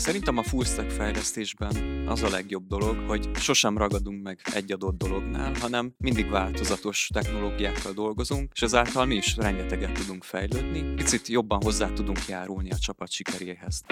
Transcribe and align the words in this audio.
Szerintem 0.00 0.38
a 0.38 0.42
fullstack 0.42 0.90
fejlesztésben 0.90 2.04
az 2.06 2.22
a 2.22 2.28
legjobb 2.28 2.66
dolog, 2.66 2.96
hogy 3.06 3.28
sosem 3.34 3.78
ragadunk 3.78 4.22
meg 4.22 4.38
egy 4.54 4.72
adott 4.72 4.98
dolognál, 4.98 5.52
hanem 5.60 5.94
mindig 5.98 6.30
változatos 6.30 7.10
technológiákkal 7.12 7.92
dolgozunk, 7.92 8.50
és 8.54 8.62
ezáltal 8.62 9.06
mi 9.06 9.14
is 9.14 9.36
rengeteget 9.36 9.92
tudunk 9.92 10.24
fejlődni, 10.24 10.94
picit 10.94 11.28
jobban 11.28 11.62
hozzá 11.62 11.88
tudunk 11.92 12.18
járulni 12.28 12.70
a 12.70 12.78
csapat 12.78 13.10
sikeréhez. 13.10 13.82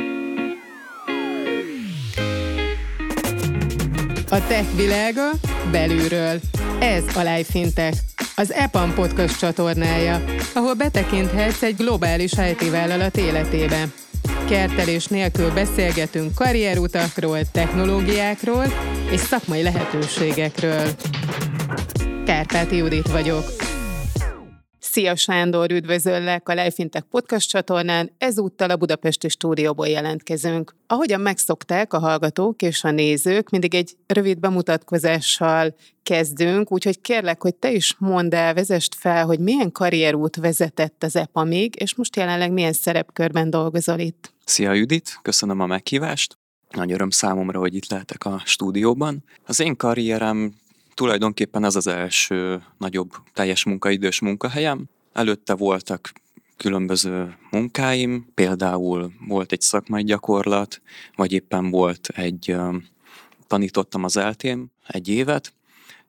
A 4.31 4.47
tech 4.47 4.77
világa 4.77 5.31
belülről. 5.71 6.40
Ez 6.81 7.17
a 7.17 7.21
Life 7.21 7.51
Fintech, 7.51 7.99
az 8.37 8.53
EPAM 8.53 8.95
podcast 8.95 9.38
csatornája, 9.38 10.25
ahol 10.54 10.75
betekinthetsz 10.75 11.63
egy 11.63 11.77
globális 11.77 12.33
IT 12.33 12.71
vállalat 12.71 13.17
életébe. 13.17 13.88
Kertelés 14.49 15.06
nélkül 15.06 15.51
beszélgetünk 15.51 16.34
karrierutakról, 16.34 17.38
technológiákról 17.52 18.65
és 19.11 19.21
szakmai 19.21 19.62
lehetőségekről. 19.62 20.88
Kárpáti 22.24 22.77
Judit 22.77 23.11
vagyok. 23.11 23.58
Szia 24.91 25.16
Sándor, 25.16 25.73
üdvözöllek 25.73 26.48
a 26.48 26.52
Lifeintech 26.52 27.06
podcast 27.10 27.48
csatornán, 27.48 28.10
ezúttal 28.19 28.70
a 28.70 28.77
Budapesti 28.77 29.29
stúdióból 29.29 29.88
jelentkezünk. 29.88 30.74
Ahogyan 30.87 31.20
megszokták 31.20 31.92
a 31.92 31.98
hallgatók 31.98 32.62
és 32.62 32.84
a 32.84 32.91
nézők, 32.91 33.51
mindig 33.51 33.74
egy 33.74 33.96
rövid 34.06 34.38
bemutatkozással 34.38 35.74
kezdünk, 36.02 36.73
úgyhogy 36.73 37.01
kérlek, 37.01 37.43
hogy 37.43 37.55
te 37.55 37.73
is 37.73 37.96
mondd 37.98 38.34
el, 38.34 38.55
vezest 38.55 38.95
fel, 38.95 39.24
hogy 39.24 39.38
milyen 39.38 39.73
karrierút 39.73 40.37
vezetett 40.37 41.02
az 41.02 41.16
EPA 41.16 41.45
még, 41.45 41.74
és 41.79 41.95
most 41.95 42.16
jelenleg 42.16 42.52
milyen 42.52 42.73
szerepkörben 42.73 43.51
dolgozol 43.51 43.98
itt. 43.98 44.32
Szia 44.45 44.73
Judit, 44.73 45.18
köszönöm 45.23 45.60
a 45.60 45.66
meghívást. 45.66 46.38
Nagy 46.70 46.93
öröm 46.93 47.10
számomra, 47.10 47.59
hogy 47.59 47.74
itt 47.74 47.91
lehetek 47.91 48.24
a 48.24 48.43
stúdióban. 48.45 49.24
Az 49.46 49.60
én 49.60 49.77
karrierem 49.77 50.54
tulajdonképpen 50.99 51.65
ez 51.65 51.77
az 51.77 51.87
első 51.87 52.63
nagyobb 52.79 53.13
teljes 53.32 53.65
munkaidős 53.65 54.21
munkahelyem. 54.21 54.85
Előtte 55.13 55.54
voltak 55.54 56.13
különböző 56.57 57.37
munkáim, 57.51 58.27
például 58.35 59.13
volt 59.29 59.52
egy 59.52 59.60
szakmai 59.60 60.04
gyakorlat, 60.04 60.80
vagy 61.16 61.32
éppen 61.32 61.71
volt 61.71 62.09
egy, 62.09 62.57
tanítottam 63.46 64.04
az 64.04 64.16
eltém 64.16 64.66
egy 64.86 65.08
évet, 65.08 65.52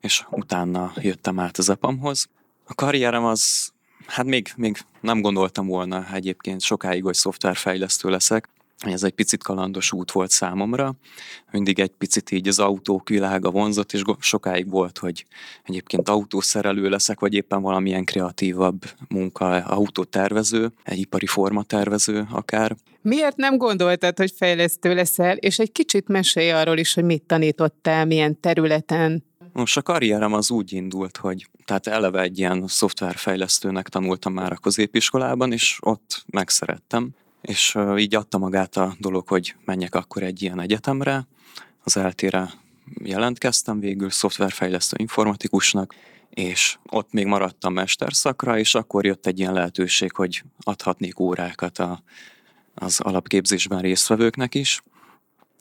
és 0.01 0.25
utána 0.29 0.93
jöttem 0.95 1.39
át 1.39 1.57
az 1.57 1.69
epamhoz. 1.69 2.29
A 2.63 2.73
karrierem 2.73 3.25
az, 3.25 3.73
hát 4.05 4.25
még, 4.25 4.51
még 4.55 4.77
nem 5.01 5.21
gondoltam 5.21 5.67
volna 5.67 6.13
egyébként 6.13 6.61
sokáig, 6.61 7.03
hogy 7.03 7.15
szoftverfejlesztő 7.15 8.09
leszek 8.09 8.49
ez 8.79 9.03
egy 9.03 9.13
picit 9.13 9.43
kalandos 9.43 9.91
út 9.91 10.11
volt 10.11 10.29
számomra. 10.29 10.95
Mindig 11.51 11.79
egy 11.79 11.91
picit 11.97 12.31
így 12.31 12.47
az 12.47 12.59
autók 12.59 13.09
világa 13.09 13.51
vonzott, 13.51 13.93
és 13.93 14.01
sokáig 14.19 14.69
volt, 14.69 14.97
hogy 14.97 15.25
egyébként 15.63 16.09
autószerelő 16.09 16.89
leszek, 16.89 17.19
vagy 17.19 17.33
éppen 17.33 17.61
valamilyen 17.61 18.05
kreatívabb 18.05 18.85
munka, 19.09 19.49
autótervező, 19.49 20.71
egy 20.83 20.97
ipari 20.97 21.25
formatervező 21.25 22.27
akár. 22.31 22.75
Miért 23.01 23.35
nem 23.35 23.57
gondoltad, 23.57 24.17
hogy 24.17 24.33
fejlesztő 24.35 24.93
leszel, 24.93 25.37
és 25.37 25.59
egy 25.59 25.71
kicsit 25.71 26.07
mesélj 26.07 26.51
arról 26.51 26.77
is, 26.77 26.93
hogy 26.93 27.03
mit 27.03 27.23
tanítottál, 27.23 28.05
milyen 28.05 28.39
területen? 28.39 29.23
Most 29.53 29.77
a 29.77 29.81
karrierem 29.81 30.33
az 30.33 30.51
úgy 30.51 30.73
indult, 30.73 31.17
hogy 31.17 31.49
tehát 31.65 31.87
eleve 31.87 32.21
egy 32.21 32.39
ilyen 32.39 32.67
szoftverfejlesztőnek 32.67 33.89
tanultam 33.89 34.33
már 34.33 34.51
a 34.51 34.55
középiskolában, 34.55 35.51
és 35.51 35.77
ott 35.81 36.23
megszerettem 36.27 37.09
és 37.41 37.77
így 37.97 38.15
adta 38.15 38.37
magát 38.37 38.77
a 38.77 38.95
dolog, 38.99 39.27
hogy 39.27 39.55
menjek 39.65 39.95
akkor 39.95 40.23
egy 40.23 40.41
ilyen 40.41 40.59
egyetemre. 40.59 41.27
Az 41.83 41.97
eltére 41.97 42.49
jelentkeztem 43.03 43.79
végül 43.79 44.09
szoftverfejlesztő 44.09 44.95
informatikusnak, 44.99 45.95
és 46.29 46.77
ott 46.89 47.11
még 47.11 47.25
maradtam 47.25 47.73
mesterszakra, 47.73 48.57
és 48.57 48.75
akkor 48.75 49.05
jött 49.05 49.25
egy 49.25 49.39
ilyen 49.39 49.53
lehetőség, 49.53 50.15
hogy 50.15 50.43
adhatnék 50.59 51.19
órákat 51.19 51.77
a, 51.77 52.03
az 52.73 52.99
alapképzésben 52.99 53.81
résztvevőknek 53.81 54.55
is, 54.55 54.83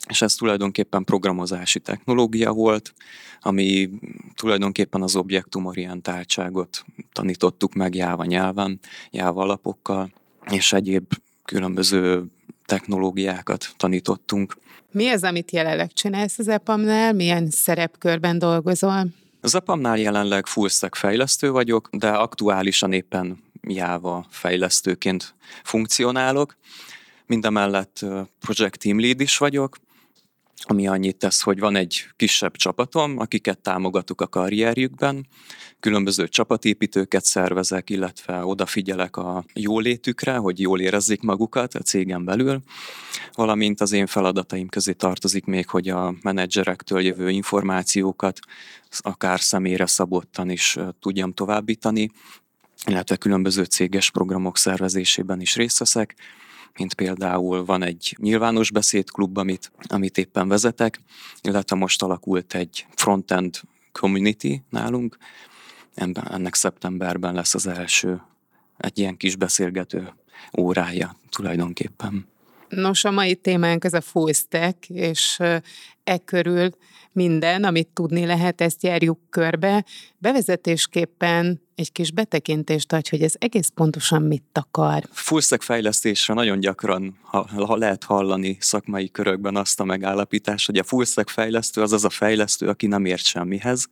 és 0.07 0.21
ez 0.21 0.33
tulajdonképpen 0.33 1.03
programozási 1.03 1.79
technológia 1.79 2.51
volt, 2.51 2.93
ami 3.41 3.89
tulajdonképpen 4.35 5.01
az 5.01 5.15
objektumorientáltságot 5.15 6.85
tanítottuk 7.13 7.73
meg 7.73 7.95
Java 7.95 8.25
nyelven, 8.25 8.79
Java 9.11 9.41
alapokkal, 9.41 10.11
és 10.51 10.73
egyéb 10.73 11.13
különböző 11.49 12.23
technológiákat 12.65 13.73
tanítottunk. 13.77 14.57
Mi 14.91 15.09
az, 15.09 15.23
amit 15.23 15.51
jelenleg 15.51 15.93
csinálsz 15.93 16.39
az 16.39 16.47
EPAM-nál? 16.47 17.13
Milyen 17.13 17.49
szerepkörben 17.49 18.39
dolgozol? 18.39 19.05
Az 19.41 19.55
EPAM-nál 19.55 19.97
jelenleg 19.97 20.45
fullstack 20.45 20.95
fejlesztő 20.95 21.51
vagyok, 21.51 21.89
de 21.91 22.09
aktuálisan 22.09 22.93
éppen 22.93 23.43
Java 23.61 24.25
fejlesztőként 24.29 25.35
funkcionálok. 25.63 26.55
Mindemellett 27.25 28.05
project 28.39 28.79
team 28.79 28.99
lead 28.99 29.21
is 29.21 29.37
vagyok, 29.37 29.77
ami 30.63 30.87
annyit 30.87 31.17
tesz, 31.17 31.41
hogy 31.41 31.59
van 31.59 31.75
egy 31.75 32.05
kisebb 32.15 32.55
csapatom, 32.55 33.19
akiket 33.19 33.59
támogatok 33.59 34.21
a 34.21 34.27
karrierjükben, 34.27 35.27
különböző 35.79 36.27
csapatépítőket 36.27 37.25
szervezek, 37.25 37.89
illetve 37.89 38.45
odafigyelek 38.45 39.17
a 39.17 39.43
jólétükre, 39.53 40.35
hogy 40.35 40.59
jól 40.59 40.79
érezzék 40.79 41.21
magukat 41.21 41.73
a 41.73 41.79
cégen 41.79 42.25
belül, 42.25 42.61
valamint 43.33 43.81
az 43.81 43.91
én 43.91 44.07
feladataim 44.07 44.67
közé 44.67 44.91
tartozik 44.91 45.45
még, 45.45 45.69
hogy 45.69 45.89
a 45.89 46.15
menedzserektől 46.21 47.01
jövő 47.01 47.29
információkat 47.29 48.39
akár 48.97 49.39
személyre 49.39 49.85
szabottan 49.85 50.49
is 50.49 50.77
tudjam 50.99 51.33
továbbítani, 51.33 52.11
illetve 52.85 53.15
különböző 53.15 53.63
céges 53.63 54.11
programok 54.11 54.57
szervezésében 54.57 55.41
is 55.41 55.55
részt 55.55 55.79
veszek, 55.79 56.15
mint 56.77 56.93
például 56.93 57.65
van 57.65 57.83
egy 57.83 58.15
nyilvános 58.19 58.71
beszédklub, 58.71 59.37
amit, 59.37 59.71
amit 59.87 60.17
éppen 60.17 60.47
vezetek, 60.47 61.01
illetve 61.41 61.75
most 61.75 62.01
alakult 62.01 62.53
egy 62.53 62.85
frontend 62.95 63.61
community 63.91 64.61
nálunk, 64.69 65.17
ennek 66.29 66.55
szeptemberben 66.55 67.33
lesz 67.33 67.55
az 67.55 67.67
első 67.67 68.21
egy 68.77 68.99
ilyen 68.99 69.17
kis 69.17 69.35
beszélgető 69.35 70.13
órája 70.57 71.15
tulajdonképpen. 71.29 72.27
Nos, 72.69 73.03
a 73.03 73.11
mai 73.11 73.35
témánk 73.35 73.83
ez 73.83 73.93
a 73.93 74.01
full 74.01 74.31
stack, 74.33 74.89
és 74.89 75.39
e 76.03 76.17
körül 76.25 76.69
minden, 77.11 77.63
amit 77.63 77.87
tudni 77.87 78.25
lehet, 78.25 78.61
ezt 78.61 78.83
járjuk 78.83 79.19
körbe. 79.29 79.85
Bevezetésképpen 80.17 81.61
egy 81.79 81.91
kis 81.91 82.11
betekintést 82.11 82.93
adj, 82.93 83.09
hogy 83.09 83.21
ez 83.21 83.33
egész 83.37 83.71
pontosan 83.75 84.21
mit 84.21 84.43
akar. 84.53 85.03
Fullstack 85.11 85.61
fejlesztésre 85.61 86.33
nagyon 86.33 86.59
gyakran 86.59 87.17
ha, 87.21 87.75
lehet 87.75 88.03
hallani 88.03 88.57
szakmai 88.59 89.09
körökben 89.09 89.55
azt 89.55 89.79
a 89.79 89.83
megállapítást, 89.83 90.65
hogy 90.65 90.77
a 90.77 90.83
fullstack 90.83 91.29
fejlesztő 91.29 91.81
az 91.81 91.91
az 91.91 92.05
a 92.05 92.09
fejlesztő, 92.09 92.67
aki 92.67 92.87
nem 92.87 93.05
ért 93.05 93.23
semmihez. 93.23 93.87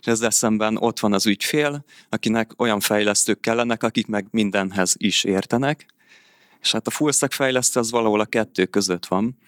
És 0.00 0.06
ezzel 0.06 0.30
szemben 0.30 0.76
ott 0.76 1.00
van 1.00 1.12
az 1.12 1.26
ügyfél, 1.26 1.84
akinek 2.08 2.50
olyan 2.56 2.80
fejlesztők 2.80 3.40
kellenek, 3.40 3.82
akik 3.82 4.06
meg 4.06 4.26
mindenhez 4.30 4.94
is 4.96 5.24
értenek. 5.24 5.86
És 6.60 6.72
hát 6.72 6.86
a 6.86 6.90
fullstack 6.90 7.32
fejlesztő 7.32 7.80
az 7.80 7.90
valahol 7.90 8.20
a 8.20 8.26
kettő 8.26 8.64
között 8.64 9.06
van 9.06 9.38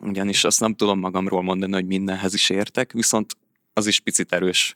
ugyanis 0.00 0.44
azt 0.44 0.60
nem 0.60 0.74
tudom 0.74 0.98
magamról 0.98 1.42
mondani, 1.42 1.72
hogy 1.72 1.86
mindenhez 1.86 2.34
is 2.34 2.50
értek, 2.50 2.92
viszont 2.92 3.36
az 3.72 3.86
is 3.86 4.00
picit 4.00 4.32
erős 4.32 4.74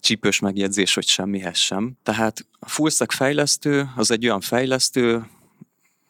csípős 0.00 0.38
megjegyzés, 0.38 0.94
hogy 0.94 1.06
semmihez 1.06 1.56
sem. 1.56 1.92
Tehát 2.02 2.46
a 2.58 2.68
fullstack 2.68 3.12
fejlesztő 3.12 3.90
az 3.96 4.10
egy 4.10 4.24
olyan 4.24 4.40
fejlesztő, 4.40 5.26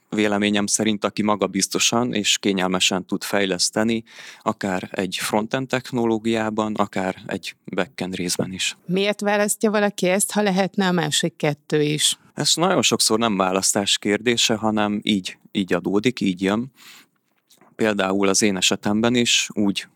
véleményem 0.08 0.66
szerint, 0.66 1.04
aki 1.04 1.22
magabiztosan 1.22 2.14
és 2.14 2.38
kényelmesen 2.38 3.06
tud 3.06 3.24
fejleszteni, 3.24 4.04
akár 4.42 4.88
egy 4.90 5.16
frontend 5.20 5.68
technológiában, 5.68 6.74
akár 6.74 7.16
egy 7.26 7.56
backend 7.74 8.14
részben 8.14 8.52
is. 8.52 8.76
Miért 8.86 9.20
választja 9.20 9.70
valaki 9.70 10.06
ezt, 10.08 10.32
ha 10.32 10.42
lehetne 10.42 10.86
a 10.86 10.92
másik 10.92 11.36
kettő 11.36 11.82
is? 11.82 12.18
Ez 12.34 12.52
nagyon 12.54 12.82
sokszor 12.82 13.18
nem 13.18 13.36
választás 13.36 13.98
kérdése, 13.98 14.54
hanem 14.54 15.00
így, 15.02 15.38
így 15.52 15.72
adódik, 15.72 16.20
így 16.20 16.42
jön 16.42 16.72
például 17.80 18.28
az 18.28 18.42
én 18.42 18.56
esetemben 18.56 19.14
is 19.14 19.48
úgy, 19.52 19.86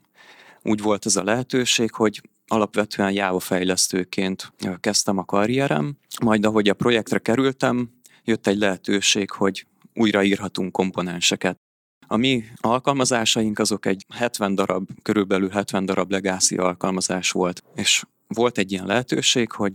úgy 0.63 0.83
volt 0.83 1.07
ez 1.07 1.17
a 1.17 1.25
lehetőség, 1.25 1.93
hogy 1.93 2.23
alapvetően 2.47 3.13
Java 3.13 3.41
fejlesztőként 3.41 4.53
kezdtem 4.81 5.19
a 5.19 5.25
karrierem, 5.25 5.97
majd 6.23 6.45
ahogy 6.45 6.69
a 6.69 6.75
projektre 6.75 7.19
kerültem, 7.19 7.91
jött 8.25 8.47
egy 8.47 8.59
lehetőség, 8.59 9.31
hogy 9.31 9.67
újraírhatunk 9.95 10.73
komponenseket. 10.73 11.59
A 12.07 12.17
mi 12.17 12.45
alkalmazásaink 12.57 13.59
azok 13.59 13.87
egy 13.87 14.07
70 14.15 14.55
darab, 14.55 14.89
körülbelül 15.03 15.49
70 15.49 15.85
darab 15.85 16.11
legacy 16.11 16.57
alkalmazás 16.57 17.31
volt, 17.31 17.63
és 17.75 18.05
volt 18.29 18.59
egy 18.59 18.73
ilyen 18.73 18.87
lehetőség, 18.87 19.51
hogy 19.51 19.73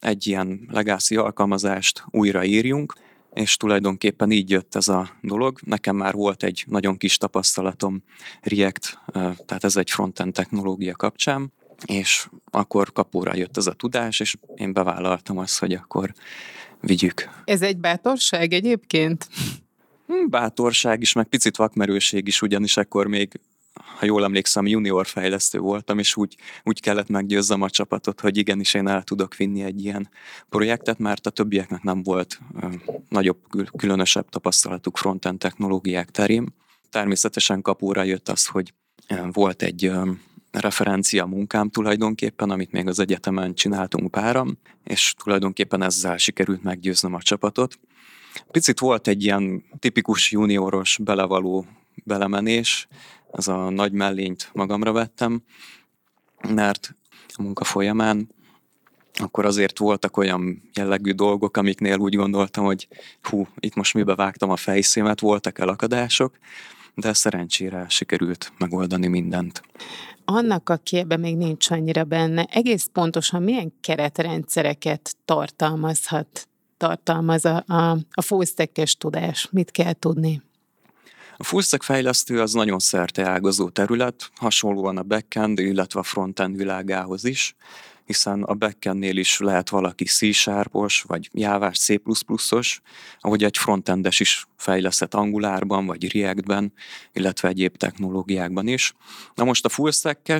egy 0.00 0.26
ilyen 0.26 0.68
legacy 0.70 1.16
alkalmazást 1.16 2.04
újraírjunk, 2.10 2.94
és 3.32 3.56
tulajdonképpen 3.56 4.30
így 4.30 4.50
jött 4.50 4.74
ez 4.74 4.88
a 4.88 5.10
dolog. 5.20 5.58
Nekem 5.64 5.96
már 5.96 6.14
volt 6.14 6.42
egy 6.42 6.64
nagyon 6.66 6.96
kis 6.96 7.16
tapasztalatom 7.16 8.02
React, 8.40 8.98
tehát 9.12 9.64
ez 9.64 9.76
egy 9.76 9.90
frontend 9.90 10.32
technológia 10.32 10.94
kapcsán, 10.94 11.52
és 11.86 12.28
akkor 12.50 12.92
kapóra 12.92 13.36
jött 13.36 13.56
ez 13.56 13.66
a 13.66 13.72
tudás, 13.72 14.20
és 14.20 14.36
én 14.54 14.72
bevállaltam 14.72 15.38
azt, 15.38 15.58
hogy 15.58 15.72
akkor 15.72 16.14
vigyük. 16.80 17.28
Ez 17.44 17.62
egy 17.62 17.76
bátorság 17.76 18.52
egyébként? 18.52 19.28
Hm, 20.06 20.28
bátorság 20.28 21.00
is, 21.00 21.12
meg 21.12 21.26
picit 21.26 21.56
vakmerőség 21.56 22.26
is, 22.26 22.42
ugyanis 22.42 22.76
akkor 22.76 23.06
még 23.06 23.40
ha 23.98 24.06
jól 24.06 24.24
emlékszem, 24.24 24.66
junior 24.66 25.06
fejlesztő 25.06 25.58
voltam, 25.58 25.98
és 25.98 26.16
úgy, 26.16 26.36
úgy 26.64 26.80
kellett 26.80 27.08
meggyőzzem 27.08 27.62
a 27.62 27.70
csapatot, 27.70 28.20
hogy 28.20 28.36
igenis 28.36 28.74
én 28.74 28.88
el 28.88 29.02
tudok 29.02 29.36
vinni 29.36 29.62
egy 29.62 29.84
ilyen 29.84 30.08
projektet, 30.48 30.98
mert 30.98 31.26
a 31.26 31.30
többieknek 31.30 31.82
nem 31.82 32.02
volt 32.02 32.38
ö, 32.60 32.66
nagyobb, 33.08 33.38
különösebb 33.76 34.28
tapasztalatuk 34.28 34.96
frontend 34.96 35.38
technológiák 35.38 36.10
terén. 36.10 36.54
Természetesen 36.90 37.62
kapóra 37.62 38.02
jött 38.02 38.28
az, 38.28 38.46
hogy 38.46 38.72
volt 39.32 39.62
egy 39.62 39.84
ö, 39.84 40.10
referencia 40.50 41.26
munkám 41.26 41.70
tulajdonképpen, 41.70 42.50
amit 42.50 42.72
még 42.72 42.86
az 42.86 42.98
egyetemen 42.98 43.54
csináltunk 43.54 44.10
páram, 44.10 44.58
és 44.84 45.14
tulajdonképpen 45.18 45.82
ezzel 45.82 46.16
sikerült 46.16 46.62
meggyőznöm 46.62 47.14
a 47.14 47.22
csapatot. 47.22 47.78
Picit 48.50 48.78
volt 48.78 49.08
egy 49.08 49.24
ilyen 49.24 49.64
tipikus 49.78 50.32
junioros 50.32 50.98
belevaló 51.02 51.66
belemenés, 52.04 52.88
az 53.30 53.48
a 53.48 53.70
nagy 53.70 53.92
mellényt 53.92 54.50
magamra 54.52 54.92
vettem, 54.92 55.42
mert 56.48 56.94
a 57.28 57.42
munka 57.42 57.64
folyamán 57.64 58.36
akkor 59.20 59.44
azért 59.44 59.78
voltak 59.78 60.16
olyan 60.16 60.62
jellegű 60.74 61.10
dolgok, 61.10 61.56
amiknél 61.56 61.98
úgy 61.98 62.14
gondoltam, 62.14 62.64
hogy 62.64 62.88
hú, 63.22 63.46
itt 63.60 63.74
most 63.74 63.94
mibe 63.94 64.14
vágtam 64.14 64.50
a 64.50 64.56
fejszémet, 64.56 65.20
voltak 65.20 65.58
elakadások, 65.58 66.38
de 67.00 67.12
szerencsére 67.12 67.86
sikerült 67.88 68.52
megoldani 68.58 69.06
mindent. 69.06 69.62
Annak, 70.24 70.68
aki 70.68 70.96
ebben 70.96 71.20
még 71.20 71.36
nincs 71.36 71.70
annyira 71.70 72.04
benne, 72.04 72.44
egész 72.44 72.88
pontosan 72.92 73.42
milyen 73.42 73.72
keretrendszereket 73.80 75.16
tartalmazhat, 75.24 76.48
tartalmaz 76.76 77.44
a, 77.44 77.64
a, 77.66 77.98
a 78.10 78.22
fullstack 78.22 78.96
tudás? 78.98 79.48
Mit 79.50 79.70
kell 79.70 79.92
tudni? 79.92 80.42
A 81.36 81.44
fullstack 81.44 81.82
fejlesztő 81.82 82.40
az 82.40 82.52
nagyon 82.52 82.78
szerte 82.78 83.28
ágazó 83.28 83.68
terület, 83.68 84.30
hasonlóan 84.34 84.96
a 84.96 85.02
backend, 85.02 85.58
illetve 85.58 86.00
a 86.00 86.02
frontend 86.02 86.56
világához 86.56 87.24
is, 87.24 87.56
hiszen 88.08 88.42
a 88.42 88.54
backendnél 88.54 89.16
is 89.16 89.38
lehet 89.38 89.68
valaki 89.68 90.04
C-sharpos, 90.04 91.02
vagy 91.02 91.28
jávás 91.32 91.78
C++-os, 91.78 92.80
ahogy 93.20 93.44
egy 93.44 93.56
frontendes 93.56 94.20
is 94.20 94.46
fejlesztett 94.56 95.14
Angularban, 95.14 95.86
vagy 95.86 96.12
Reactben, 96.12 96.72
illetve 97.12 97.48
egyéb 97.48 97.76
technológiákban 97.76 98.66
is. 98.66 98.94
Na 99.34 99.44
most 99.44 99.64
a 99.64 99.68
fullstack 99.68 100.32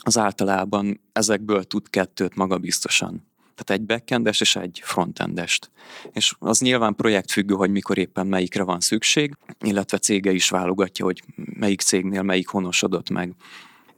az 0.00 0.18
általában 0.18 1.00
ezekből 1.12 1.64
tud 1.64 1.90
kettőt 1.90 2.34
magabiztosan 2.34 3.26
tehát 3.58 3.80
egy 3.82 3.86
backendes 3.86 4.40
és 4.40 4.56
egy 4.56 4.80
frontendest. 4.84 5.70
És 6.12 6.34
az 6.38 6.60
nyilván 6.60 6.94
projektfüggő, 6.94 7.54
hogy 7.54 7.70
mikor 7.70 7.98
éppen 7.98 8.26
melyikre 8.26 8.62
van 8.62 8.80
szükség, 8.80 9.36
illetve 9.60 9.98
cége 9.98 10.32
is 10.32 10.48
válogatja, 10.48 11.04
hogy 11.04 11.22
melyik 11.34 11.80
cégnél 11.80 12.22
melyik 12.22 12.48
honosodott 12.48 13.10
meg. 13.10 13.34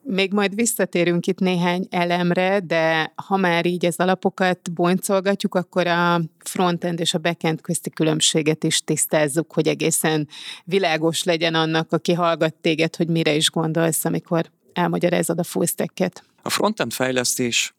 Még 0.03 0.33
majd 0.33 0.55
visszatérünk 0.55 1.27
itt 1.27 1.39
néhány 1.39 1.87
elemre, 1.91 2.61
de 2.61 3.13
ha 3.27 3.37
már 3.37 3.67
így 3.67 3.87
az 3.87 3.97
alapokat 3.97 4.73
boncolgatjuk, 4.73 5.55
akkor 5.55 5.87
a 5.87 6.21
frontend 6.45 7.01
és 7.01 7.15
a 7.15 7.19
backend 7.19 7.61
közti 7.61 7.91
különbséget 7.91 8.65
is 8.65 8.81
tisztázzuk, 8.81 9.53
hogy 9.53 9.69
egészen 9.69 10.29
világos 10.65 11.25
legyen 11.25 11.55
annak, 11.55 11.93
aki 11.93 12.13
hallgat 12.13 12.55
téged, 12.55 12.97
hogy 12.97 13.09
mire 13.09 13.35
is 13.35 13.51
gondolsz, 13.51 14.05
amikor 14.05 14.51
elmagyarázod 14.73 15.39
a 15.39 15.45
full 15.45 15.67
stack-et. 15.67 16.25
A 16.43 16.51
frontend 16.51 16.93
fejlesztés 16.93 17.75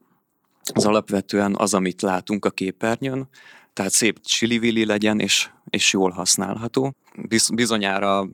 az 0.74 0.86
alapvetően 0.86 1.56
az, 1.58 1.74
amit 1.74 2.02
látunk 2.02 2.46
a 2.46 2.50
képernyőn, 2.50 3.30
tehát 3.74 3.92
szép 3.92 4.20
csili 4.22 4.86
legyen, 4.86 5.20
és, 5.20 5.50
és 5.70 5.94
jól 5.94 6.12
használható. 6.12 6.94
Bizonyára 7.54 8.30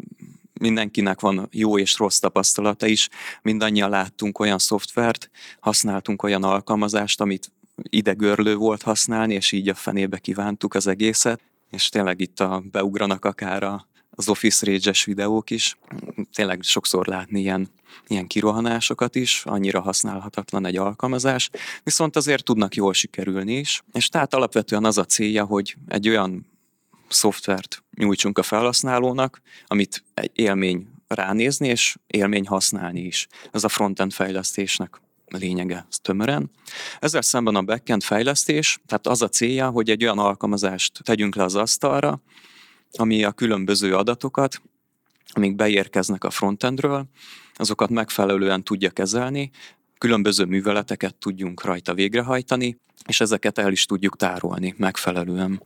mindenkinek 0.59 1.19
van 1.19 1.47
jó 1.51 1.77
és 1.77 1.97
rossz 1.97 2.19
tapasztalata 2.19 2.87
is, 2.87 3.09
mindannyian 3.41 3.89
láttunk 3.89 4.39
olyan 4.39 4.57
szoftvert, 4.57 5.29
használtunk 5.59 6.23
olyan 6.23 6.43
alkalmazást, 6.43 7.21
amit 7.21 7.51
idegörlő 7.83 8.55
volt 8.55 8.81
használni, 8.81 9.33
és 9.33 9.51
így 9.51 9.69
a 9.69 9.75
fenébe 9.75 10.17
kívántuk 10.17 10.73
az 10.73 10.87
egészet, 10.87 11.41
és 11.71 11.89
tényleg 11.89 12.21
itt 12.21 12.39
a, 12.39 12.63
beugranak 12.71 13.25
akár 13.25 13.63
az 14.09 14.29
Office 14.29 14.65
rage 14.65 14.91
videók 15.05 15.49
is. 15.49 15.77
Tényleg 16.33 16.61
sokszor 16.61 17.07
látni 17.07 17.39
ilyen, 17.39 17.69
ilyen 18.07 18.27
kirohanásokat 18.27 19.15
is, 19.15 19.43
annyira 19.45 19.81
használhatatlan 19.81 20.65
egy 20.65 20.77
alkalmazás, 20.77 21.49
viszont 21.83 22.15
azért 22.15 22.43
tudnak 22.43 22.75
jól 22.75 22.93
sikerülni 22.93 23.53
is. 23.53 23.83
És 23.93 24.09
tehát 24.09 24.33
alapvetően 24.33 24.85
az 24.85 24.97
a 24.97 25.05
célja, 25.05 25.45
hogy 25.45 25.75
egy 25.87 26.09
olyan 26.09 26.45
szoftvert 27.09 27.83
nyújtsunk 27.97 28.37
a 28.37 28.43
felhasználónak, 28.43 29.41
amit 29.65 30.03
egy 30.13 30.31
élmény 30.33 30.87
ránézni, 31.07 31.67
és 31.67 31.97
élmény 32.07 32.47
használni 32.47 32.99
is. 33.01 33.27
Ez 33.51 33.63
a 33.63 33.69
frontend 33.69 34.13
fejlesztésnek 34.13 35.01
lényege 35.27 35.85
ez 35.89 35.99
tömören. 35.99 36.51
Ezzel 36.99 37.21
szemben 37.21 37.55
a 37.55 37.61
backend 37.61 38.03
fejlesztés, 38.03 38.79
tehát 38.85 39.07
az 39.07 39.21
a 39.21 39.29
célja, 39.29 39.69
hogy 39.69 39.89
egy 39.89 40.03
olyan 40.03 40.19
alkalmazást 40.19 40.99
tegyünk 41.03 41.35
le 41.35 41.43
az 41.43 41.55
asztalra, 41.55 42.21
ami 42.91 43.23
a 43.23 43.31
különböző 43.31 43.95
adatokat, 43.95 44.61
amik 45.33 45.55
beérkeznek 45.55 46.23
a 46.23 46.29
frontendről, 46.29 47.05
azokat 47.53 47.89
megfelelően 47.89 48.63
tudja 48.63 48.89
kezelni, 48.89 49.51
különböző 49.97 50.45
műveleteket 50.45 51.15
tudjunk 51.15 51.63
rajta 51.63 51.93
végrehajtani, 51.93 52.77
és 53.07 53.21
ezeket 53.21 53.57
el 53.57 53.71
is 53.71 53.85
tudjuk 53.85 54.15
tárolni 54.15 54.75
megfelelően. 54.77 55.61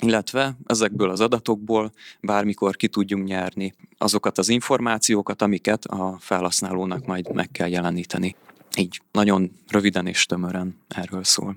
Illetve 0.00 0.56
ezekből 0.66 1.10
az 1.10 1.20
adatokból 1.20 1.92
bármikor 2.20 2.76
ki 2.76 2.88
tudjunk 2.88 3.26
nyerni 3.26 3.74
azokat 3.98 4.38
az 4.38 4.48
információkat, 4.48 5.42
amiket 5.42 5.84
a 5.84 6.16
felhasználónak 6.20 7.06
majd 7.06 7.34
meg 7.34 7.50
kell 7.50 7.68
jeleníteni. 7.68 8.36
Így 8.76 9.00
nagyon 9.12 9.50
röviden 9.68 10.06
és 10.06 10.26
tömören 10.26 10.76
erről 10.88 11.24
szól. 11.24 11.56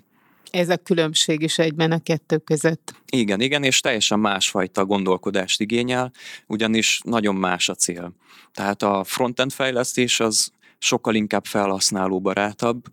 Ez 0.52 0.70
a 0.70 0.78
különbség 0.78 1.42
is 1.42 1.58
egyben 1.58 1.92
a 1.92 2.00
kettő 2.00 2.38
között. 2.38 2.94
Igen, 3.12 3.42
igen, 3.42 3.64
és 3.64 3.80
teljesen 3.80 4.20
másfajta 4.20 4.86
gondolkodást 4.86 5.62
igényel, 5.62 6.12
ugyanis 6.48 7.02
nagyon 7.04 7.36
más 7.36 7.70
a 7.70 7.76
cél. 7.76 8.14
Tehát 8.54 8.82
a 8.82 9.04
frontend 9.04 9.52
fejlesztés 9.52 10.20
az 10.20 10.52
sokkal 10.78 11.16
inkább 11.16 11.46
felhasználóbarátabb, 11.46 12.86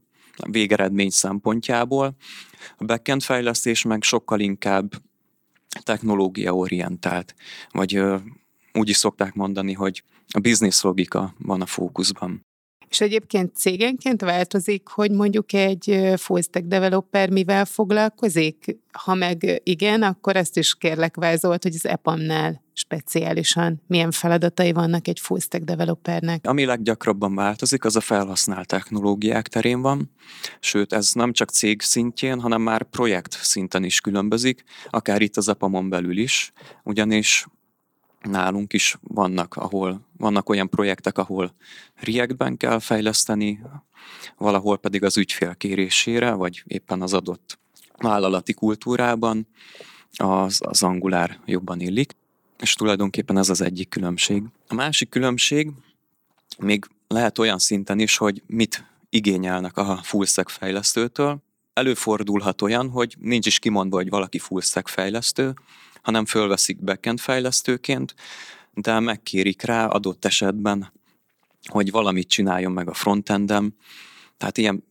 végeredmény 0.51 1.11
szempontjából. 1.11 2.17
A 2.77 2.85
backend 2.85 3.23
fejlesztés 3.23 3.83
meg 3.83 4.03
sokkal 4.03 4.41
inkább 4.41 4.93
technológia-orientált, 5.83 7.35
vagy 7.71 8.03
úgy 8.73 8.89
is 8.89 8.97
szokták 8.97 9.35
mondani, 9.35 9.73
hogy 9.73 10.03
a 10.29 10.39
business 10.39 10.83
logika 10.83 11.35
van 11.39 11.61
a 11.61 11.67
fókuszban. 11.67 12.47
És 12.89 13.01
egyébként 13.01 13.57
cégenként 13.57 14.21
változik, 14.21 14.89
hogy 14.89 15.11
mondjuk 15.11 15.53
egy 15.53 16.13
full 16.17 16.41
stack 16.41 16.67
developer 16.67 17.31
mivel 17.31 17.65
foglalkozik? 17.65 18.77
Ha 18.93 19.15
meg 19.15 19.61
igen, 19.65 20.03
akkor 20.03 20.37
ezt 20.37 20.57
is 20.57 20.75
kérlek 20.75 21.17
vázolt, 21.17 21.63
hogy 21.63 21.75
az 21.75 21.87
EPAM-nál 21.87 22.67
speciálisan 22.73 23.83
milyen 23.87 24.11
feladatai 24.11 24.73
vannak 24.73 25.09
egy 25.09 25.21
full 25.21 25.39
stack 25.39 25.65
developernek. 25.65 26.47
Ami 26.47 26.65
leggyakrabban 26.65 27.35
változik, 27.35 27.85
az 27.85 27.97
a 27.97 28.01
felhasznált 28.01 28.67
technológiák 28.67 29.49
terén 29.49 29.81
van, 29.81 30.11
sőt 30.61 30.93
ez 30.93 31.13
nem 31.13 31.33
csak 31.33 31.51
cég 31.51 31.83
szintjén, 31.83 32.41
hanem 32.41 32.63
már 32.63 32.83
projekt 32.83 33.33
szinten 33.33 33.85
is 33.85 34.01
különbözik, 34.01 34.63
akár 34.91 35.23
itt 35.23 35.37
az 35.37 35.49
EPAM-on 35.49 35.89
belül 35.89 36.19
is, 36.19 36.53
ugyanis 36.85 37.47
nálunk 38.23 38.73
is 38.73 38.99
vannak, 39.01 39.55
ahol 39.55 40.01
vannak 40.17 40.49
olyan 40.49 40.69
projektek, 40.69 41.19
ahol 41.19 41.55
React-ben 41.95 42.57
kell 42.57 42.79
fejleszteni, 42.79 43.61
valahol 44.37 44.79
pedig 44.79 45.05
az 45.05 45.17
ügyfél 45.17 45.55
kérésére, 45.55 46.33
vagy 46.33 46.63
éppen 46.67 47.03
az 47.03 47.13
adott 47.13 47.59
vállalati 47.97 48.53
kultúrában 48.53 49.47
az, 50.17 50.61
az 50.65 50.83
angulár 50.83 51.39
jobban 51.45 51.81
illik, 51.81 52.17
és 52.59 52.75
tulajdonképpen 52.75 53.39
ez 53.39 53.49
az 53.49 53.61
egyik 53.61 53.89
különbség. 53.89 54.43
A 54.69 54.75
másik 54.75 55.09
különbség 55.09 55.71
még 56.59 56.87
lehet 57.09 57.39
olyan 57.39 57.59
szinten 57.59 57.99
is, 57.99 58.17
hogy 58.17 58.43
mit 58.47 58.85
igényelnek 59.11 59.77
a 59.77 60.01
fullstack 60.03 60.49
fejlesztőtől. 60.49 61.39
Előfordulhat 61.73 62.63
olyan, 62.63 62.91
hogy 62.91 63.17
nincs 63.21 63.47
is 63.47 63.59
kimondva, 63.59 63.97
hogy 63.97 64.09
valaki 64.09 64.39
fullstack 64.39 64.89
fejlesztő, 64.89 65.55
hanem 66.09 66.25
fölveszik 66.25 66.81
backend 66.85 67.21
fejlesztőként, 67.21 68.15
de 68.75 69.01
megkérik 69.01 69.63
rá 69.63 69.87
adott 69.87 70.25
esetben, 70.25 70.93
hogy 71.67 71.91
valamit 71.91 72.29
csináljon 72.29 72.73
meg 72.73 72.89
a 72.89 72.95
frontendem. 72.95 73.75
Tehát 74.37 74.59
ilyen 74.59 74.85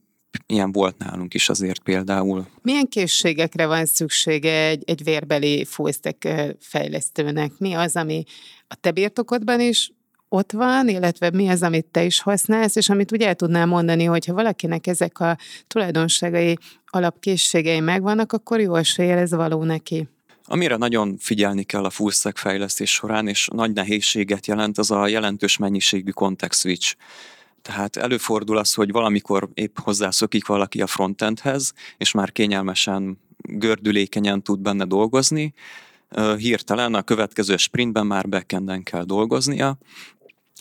ilyen 0.45 0.71
volt 0.71 0.97
nálunk 0.97 1.33
is 1.33 1.49
azért 1.49 1.79
például. 1.79 2.47
Milyen 2.61 2.87
készségekre 2.87 3.65
van 3.65 3.85
szüksége 3.85 4.67
egy, 4.67 4.83
egy 4.85 5.03
vérbeli 5.03 5.65
fullstack 5.65 6.27
fejlesztőnek? 6.59 7.51
Mi 7.57 7.73
az, 7.73 7.95
ami 7.95 8.23
a 8.67 8.75
te 8.75 8.91
birtokodban 8.91 9.59
is 9.59 9.91
ott 10.29 10.51
van, 10.51 10.87
illetve 10.87 11.29
mi 11.31 11.47
az, 11.47 11.63
amit 11.63 11.85
te 11.85 12.03
is 12.03 12.21
használsz, 12.21 12.75
és 12.75 12.89
amit 12.89 13.13
úgy 13.13 13.21
el 13.21 13.35
tudnál 13.35 13.65
mondani, 13.65 14.03
hogy 14.03 14.25
ha 14.25 14.33
valakinek 14.33 14.87
ezek 14.87 15.19
a 15.19 15.37
tulajdonságai, 15.67 16.57
alapkészségei 16.85 17.79
megvannak, 17.79 18.33
akkor 18.33 18.59
jó 18.59 18.75
eséllyel 18.75 19.17
ez 19.17 19.31
való 19.31 19.63
neki. 19.63 20.07
Amire 20.49 20.75
nagyon 20.75 21.17
figyelni 21.17 21.63
kell 21.63 21.83
a 21.83 21.89
fullstack 21.89 22.37
fejlesztés 22.37 22.91
során, 22.91 23.27
és 23.27 23.47
nagy 23.53 23.73
nehézséget 23.73 24.47
jelent, 24.47 24.77
az 24.77 24.91
a 24.91 25.07
jelentős 25.07 25.57
mennyiségű 25.57 26.11
context 26.11 26.59
switch. 26.59 26.95
Tehát 27.61 27.95
előfordul 27.95 28.57
az, 28.57 28.73
hogy 28.73 28.91
valamikor 28.91 29.49
épp 29.53 29.77
hozzászokik 29.79 30.45
valaki 30.45 30.81
a 30.81 30.87
frontendhez, 30.87 31.73
és 31.97 32.11
már 32.11 32.31
kényelmesen, 32.31 33.19
gördülékenyen 33.37 34.43
tud 34.43 34.59
benne 34.59 34.85
dolgozni, 34.85 35.53
hirtelen 36.37 36.93
a 36.93 37.01
következő 37.01 37.57
sprintben 37.57 38.07
már 38.07 38.29
backenden 38.29 38.83
kell 38.83 39.03
dolgoznia, 39.03 39.77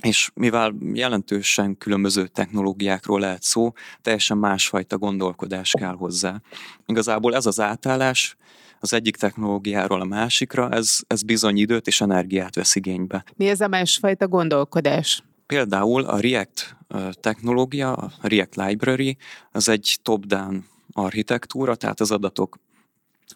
és 0.02 0.30
mivel 0.34 0.74
jelentősen 0.92 1.78
különböző 1.78 2.26
technológiákról 2.26 3.20
lehet 3.20 3.42
szó, 3.42 3.72
teljesen 4.02 4.38
másfajta 4.38 4.98
gondolkodás 4.98 5.70
kell 5.78 5.94
hozzá. 5.94 6.40
Igazából 6.86 7.34
ez 7.34 7.46
az 7.46 7.60
átállás 7.60 8.36
az 8.80 8.92
egyik 8.92 9.16
technológiáról 9.16 10.00
a 10.00 10.04
másikra, 10.04 10.70
ez, 10.70 10.98
ez 11.06 11.22
bizony 11.22 11.56
időt 11.56 11.86
és 11.86 12.00
energiát 12.00 12.54
vesz 12.54 12.74
igénybe. 12.74 13.24
Mi 13.34 13.48
ez 13.48 13.60
a 13.60 13.68
másfajta 13.68 14.28
gondolkodás? 14.28 15.22
Például 15.46 16.04
a 16.04 16.20
React 16.20 16.76
technológia, 17.20 17.92
a 17.92 18.10
React 18.20 18.56
Library, 18.56 19.16
az 19.52 19.68
egy 19.68 19.98
top-down 20.02 20.64
architektúra, 20.92 21.74
tehát 21.74 22.00
az 22.00 22.10
adatok 22.10 22.58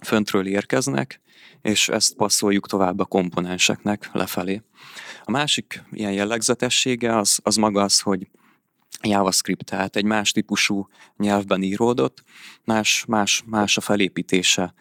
föntről 0.03 0.47
érkeznek, 0.47 1.21
és 1.63 1.89
ezt 1.89 2.15
passzoljuk 2.15 2.67
tovább 2.67 2.99
a 2.99 3.05
komponenseknek 3.05 4.11
lefelé. 4.13 4.63
A 5.25 5.31
másik 5.31 5.83
ilyen 5.91 6.13
jellegzetessége 6.13 7.17
az, 7.17 7.39
az 7.43 7.57
maga 7.57 7.83
az, 7.83 8.01
hogy 8.01 8.29
JavaScript, 9.03 9.65
tehát 9.65 9.97
egy 9.97 10.05
más 10.05 10.33
típusú 10.33 10.89
nyelvben 11.17 11.63
íródott, 11.63 12.25
más, 12.65 13.05
más, 13.09 13.43
más 13.47 13.77
a 13.77 13.81
felépítése 13.81 14.75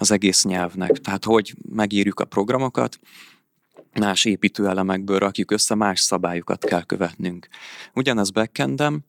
az 0.00 0.10
egész 0.10 0.44
nyelvnek. 0.44 0.90
Tehát, 0.90 1.24
hogy 1.24 1.54
megírjuk 1.72 2.20
a 2.20 2.24
programokat, 2.24 2.98
más 3.98 4.24
építőelemekből 4.24 5.18
rakjuk 5.18 5.50
össze, 5.50 5.74
más 5.74 6.00
szabályokat 6.00 6.64
kell 6.64 6.82
követnünk. 6.82 7.48
Ugyanez 7.94 8.30
backendem, 8.30 9.00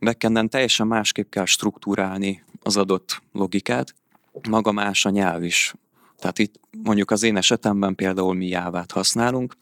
backenden 0.00 0.48
teljesen 0.48 0.86
másképp 0.86 1.30
kell 1.30 1.44
struktúrálni 1.44 2.44
az 2.62 2.76
adott 2.76 3.22
logikát, 3.32 3.94
maga 4.48 4.72
más 4.72 5.04
a 5.04 5.10
nyelv 5.10 5.42
is. 5.42 5.74
Tehát 6.18 6.38
itt 6.38 6.60
mondjuk 6.82 7.10
az 7.10 7.22
én 7.22 7.36
esetemben 7.36 7.94
például 7.94 8.34
mi 8.34 8.46
jávát 8.46 8.92
használunk, 8.92 9.56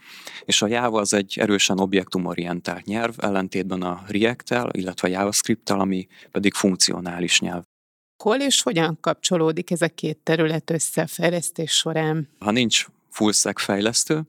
és 0.45 0.63
a 0.63 0.67
Java 0.67 1.01
az 1.01 1.15
egy 1.15 1.39
erősen 1.39 1.81
objektumorientált 1.81 2.85
nyelv, 2.85 3.15
ellentétben 3.19 3.83
a 3.83 4.03
React-tel, 4.07 4.69
illetve 4.73 5.09
a 5.09 5.11
JavaScript-tel, 5.11 5.81
ami 5.81 6.07
pedig 6.31 6.55
funkcionális 6.55 7.41
nyelv. 7.41 7.70
Hol 8.23 8.41
és 8.41 8.63
hogyan 8.63 8.99
kapcsolódik 9.01 9.71
ez 9.71 9.83
a 9.83 9.89
két 9.89 10.19
terület 10.19 10.71
össze 10.71 11.03
a 11.03 11.07
fejlesztés 11.07 11.73
során? 11.73 12.29
Ha 12.39 12.51
nincs 12.51 12.87
full 13.11 13.33
stack 13.33 13.59
fejlesztő, 13.59 14.23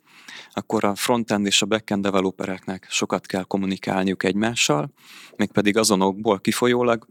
akkor 0.53 0.83
a 0.83 0.95
frontend 0.95 1.45
és 1.45 1.61
a 1.61 1.65
backend 1.65 2.03
developereknek 2.03 2.87
sokat 2.89 3.25
kell 3.25 3.43
kommunikálniuk 3.43 4.23
egymással, 4.23 4.89
mégpedig 5.35 5.77
azonokból 5.77 6.39
kifolyólag, 6.39 7.07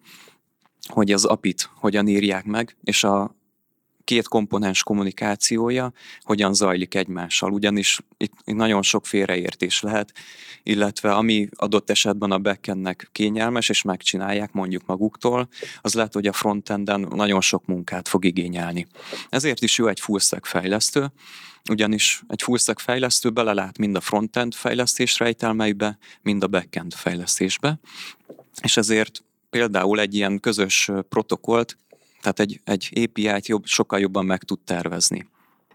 hogy 0.86 1.12
az 1.12 1.24
API-t 1.24 1.70
hogyan 1.74 2.08
írják 2.08 2.44
meg, 2.44 2.76
és 2.84 3.04
a 3.04 3.36
két 4.10 4.28
komponens 4.28 4.82
kommunikációja 4.82 5.92
hogyan 6.20 6.54
zajlik 6.54 6.94
egymással, 6.94 7.52
ugyanis 7.52 8.00
itt, 8.16 8.32
itt 8.44 8.54
nagyon 8.54 8.82
sok 8.82 9.06
félreértés 9.06 9.80
lehet, 9.80 10.12
illetve 10.62 11.14
ami 11.14 11.48
adott 11.56 11.90
esetben 11.90 12.30
a 12.30 12.38
backendnek 12.38 13.08
kényelmes, 13.12 13.68
és 13.68 13.82
megcsinálják 13.82 14.52
mondjuk 14.52 14.86
maguktól, 14.86 15.48
az 15.80 15.94
lehet, 15.94 16.12
hogy 16.12 16.26
a 16.26 16.32
frontenden 16.32 17.00
nagyon 17.00 17.40
sok 17.40 17.66
munkát 17.66 18.08
fog 18.08 18.24
igényelni. 18.24 18.86
Ezért 19.28 19.62
is 19.62 19.78
jó 19.78 19.86
egy 19.86 20.00
full 20.00 20.18
stack 20.18 20.46
fejlesztő, 20.46 21.12
ugyanis 21.70 22.22
egy 22.28 22.42
full 22.42 22.58
stack 22.58 22.78
fejlesztő 22.78 23.30
belelát 23.30 23.78
mind 23.78 23.96
a 23.96 24.00
frontend 24.00 24.54
fejlesztés 24.54 25.18
rejtelmeibe, 25.18 25.98
mind 26.22 26.42
a 26.42 26.46
backend 26.46 26.94
fejlesztésbe, 26.94 27.78
és 28.62 28.76
ezért 28.76 29.24
például 29.50 30.00
egy 30.00 30.14
ilyen 30.14 30.40
közös 30.40 30.90
protokollt 31.08 31.76
tehát 32.20 32.40
egy, 32.40 32.60
egy 32.64 33.08
API-t 33.08 33.46
jobb, 33.46 33.66
sokkal 33.66 34.00
jobban 34.00 34.24
meg 34.24 34.42
tud 34.42 34.58
tervezni. 34.64 35.28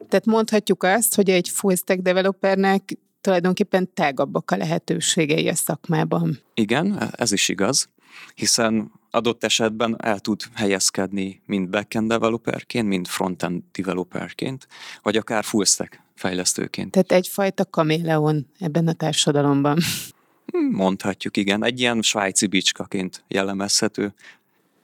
Tehát 0.09 0.25
mondhatjuk 0.25 0.83
azt, 0.83 1.15
hogy 1.15 1.29
egy 1.29 1.49
full 1.49 1.75
stack 1.75 2.01
developernek 2.01 2.97
tulajdonképpen 3.21 3.93
tágabbak 3.93 4.51
a 4.51 4.57
lehetőségei 4.57 5.47
a 5.47 5.55
szakmában. 5.55 6.39
Igen, 6.53 7.11
ez 7.11 7.31
is 7.31 7.49
igaz, 7.49 7.89
hiszen 8.35 8.91
adott 9.11 9.43
esetben 9.43 9.95
el 9.99 10.19
tud 10.19 10.41
helyezkedni 10.53 11.41
mind 11.45 11.69
backend 11.69 12.09
developerként, 12.09 12.87
mind 12.87 13.07
frontend 13.07 13.63
developerként, 13.71 14.67
vagy 15.01 15.17
akár 15.17 15.43
full 15.43 15.65
stack 15.65 16.01
fejlesztőként. 16.15 16.91
Tehát 16.91 17.11
egyfajta 17.11 17.65
kaméleon 17.65 18.47
ebben 18.59 18.87
a 18.87 18.93
társadalomban. 18.93 19.77
Mondhatjuk, 20.71 21.37
igen. 21.37 21.63
Egy 21.63 21.79
ilyen 21.79 22.01
svájci 22.01 22.47
bicskaként 22.47 23.23
jellemezhető. 23.27 24.13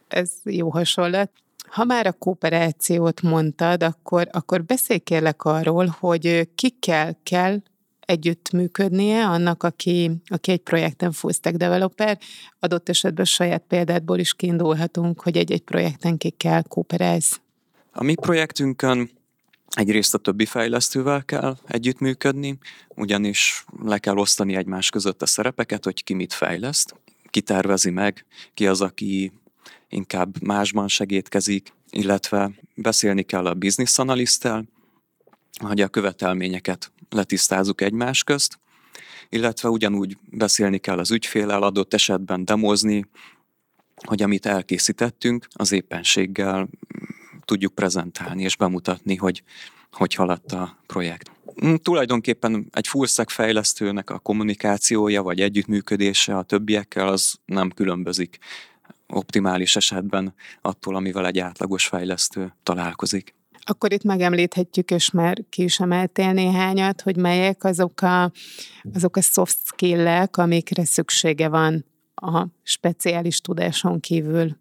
Ez 0.08 0.32
jó 0.44 0.70
hasonlat. 0.70 1.32
Ha 1.72 1.84
már 1.84 2.08
a 2.08 2.12
kooperációt 2.12 3.22
mondtad, 3.22 3.84
akkor, 3.84 4.28
akkor 4.32 4.64
beszélj 4.64 5.00
kérlek 5.00 5.44
arról, 5.44 5.96
hogy 6.00 6.50
kikkel 6.56 7.20
kell 7.24 7.62
együttműködnie 8.00 9.28
annak, 9.28 9.64
aki, 9.64 10.12
aki 10.26 10.52
egy 10.52 10.60
projekten 10.60 11.12
full 11.12 11.32
stack 11.32 11.56
developer. 11.56 12.20
Adott 12.60 12.90
esetben 12.90 13.26
saját 13.26 13.64
példádból 13.68 14.20
is 14.20 14.34
kiindulhatunk, 14.34 15.22
hogy 15.22 15.38
egy-egy 15.38 15.62
projekten 15.62 16.18
kikkel 16.18 16.64
kooperálsz. 16.64 17.42
A 17.92 18.04
mi 18.04 18.16
projektünkön 18.16 19.10
Egyrészt 19.74 20.14
a 20.14 20.18
többi 20.18 20.46
fejlesztővel 20.46 21.26
kell 21.26 21.58
együttműködni, 21.68 22.58
ugyanis 22.88 23.66
le 23.84 23.98
kell 23.98 24.18
osztani 24.18 24.56
egymás 24.56 24.90
között 24.90 25.22
a 25.22 25.26
szerepeket, 25.26 25.84
hogy 25.84 26.04
ki 26.04 26.14
mit 26.14 26.34
fejleszt, 26.34 26.96
ki 27.30 27.42
tervezi 27.42 27.90
meg, 27.90 28.26
ki 28.54 28.68
az, 28.68 28.82
aki 28.82 29.32
inkább 29.92 30.42
másban 30.42 30.88
segítkezik, 30.88 31.74
illetve 31.90 32.52
beszélni 32.76 33.24
kell 33.24 33.46
a 33.46 33.54
business 33.54 33.98
analyszttel, 33.98 34.66
hogy 35.60 35.82
a 35.82 35.88
követelményeket 35.88 36.92
letisztázzuk 37.10 37.82
egymás 37.82 38.24
közt, 38.24 38.60
illetve 39.30 39.70
ugyanúgy 39.70 40.18
beszélni 40.30 40.78
kell 40.78 41.00
az 41.00 41.12
ügyfélel, 41.12 41.64
adott 41.64 41.94
esetben 41.94 42.46
demozni, 42.46 43.06
hogy 43.96 44.22
amit 44.22 44.46
elkészítettünk, 44.46 45.48
az 45.54 45.72
éppenséggel 45.72 46.70
tudjuk 47.46 47.76
prezentálni 47.76 48.44
és 48.44 48.56
bemutatni, 48.56 49.16
hogy 49.16 49.44
hogy 49.92 50.14
haladt 50.14 50.52
a 50.52 50.78
projekt. 50.86 51.32
Mm, 51.66 51.74
tulajdonképpen 51.76 52.68
egy 52.72 52.88
full 52.88 53.06
fejlesztőnek 53.28 54.10
a 54.10 54.20
kommunikációja 54.20 55.24
vagy 55.24 55.40
együttműködése 55.42 56.38
a 56.38 56.44
többiekkel 56.44 57.08
az 57.08 57.36
nem 57.46 57.70
különbözik 57.70 58.38
optimális 59.12 59.76
esetben 59.76 60.34
attól, 60.62 60.96
amivel 60.96 61.26
egy 61.26 61.40
átlagos 61.40 61.88
fejlesztő 61.88 62.54
találkozik. 62.64 63.36
Akkor 63.64 63.94
itt 63.94 64.04
megemlíthetjük, 64.04 64.92
és 64.92 65.12
már 65.12 65.44
ki 65.50 65.64
is 65.64 65.80
emeltél 65.80 66.32
néhányat, 66.32 67.02
hogy 67.02 67.18
melyek 67.18 67.64
azok 67.64 68.02
a, 68.02 68.32
azok 68.94 69.16
a 69.16 69.22
soft 69.22 69.58
skill-ek, 69.64 70.38
amikre 70.38 70.86
szüksége 70.86 71.48
van 71.48 71.86
a 72.16 72.46
speciális 72.64 73.42
tudáson 73.42 74.00
kívül. 74.00 74.58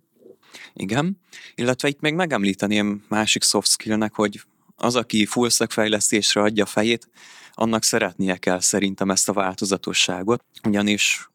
Igen, 0.75 1.21
illetve 1.55 1.89
itt 1.89 2.01
még 2.01 2.15
megemlíteném 2.15 3.05
másik 3.09 3.43
soft 3.43 3.71
skillnek, 3.71 4.15
hogy 4.15 4.41
az, 4.77 4.97
aki 4.97 5.27
full 5.27 5.49
stack 5.49 5.73
fejlesztésre 5.73 6.41
adja 6.41 6.67
fejét, 6.67 7.09
annak 7.53 7.83
szeretnie 7.83 8.37
kell 8.37 8.61
szerintem 8.61 9.11
ezt 9.11 9.29
a 9.29 9.33
változatosságot, 9.33 10.45
ugyanis 10.65 11.31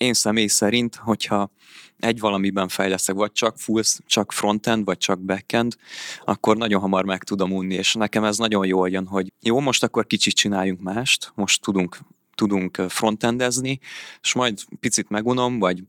én 0.00 0.14
személy 0.14 0.46
szerint, 0.46 0.94
hogyha 0.94 1.50
egy 1.98 2.20
valamiben 2.20 2.68
fejleszek, 2.68 3.14
vagy 3.14 3.32
csak 3.32 3.58
full, 3.58 3.82
csak 4.06 4.32
frontend, 4.32 4.84
vagy 4.84 4.98
csak 4.98 5.20
backend, 5.20 5.76
akkor 6.24 6.56
nagyon 6.56 6.80
hamar 6.80 7.04
meg 7.04 7.22
tudom 7.22 7.52
unni, 7.52 7.74
és 7.74 7.94
nekem 7.94 8.24
ez 8.24 8.36
nagyon 8.36 8.66
jól 8.66 8.88
jön, 8.88 9.06
hogy 9.06 9.32
jó, 9.40 9.60
most 9.60 9.82
akkor 9.82 10.06
kicsit 10.06 10.34
csináljunk 10.34 10.80
mást, 10.80 11.32
most 11.34 11.62
tudunk, 11.62 11.98
tudunk 12.34 12.76
frontendezni, 12.88 13.78
és 14.22 14.32
majd 14.32 14.58
picit 14.80 15.08
megunom, 15.08 15.58
vagy 15.58 15.82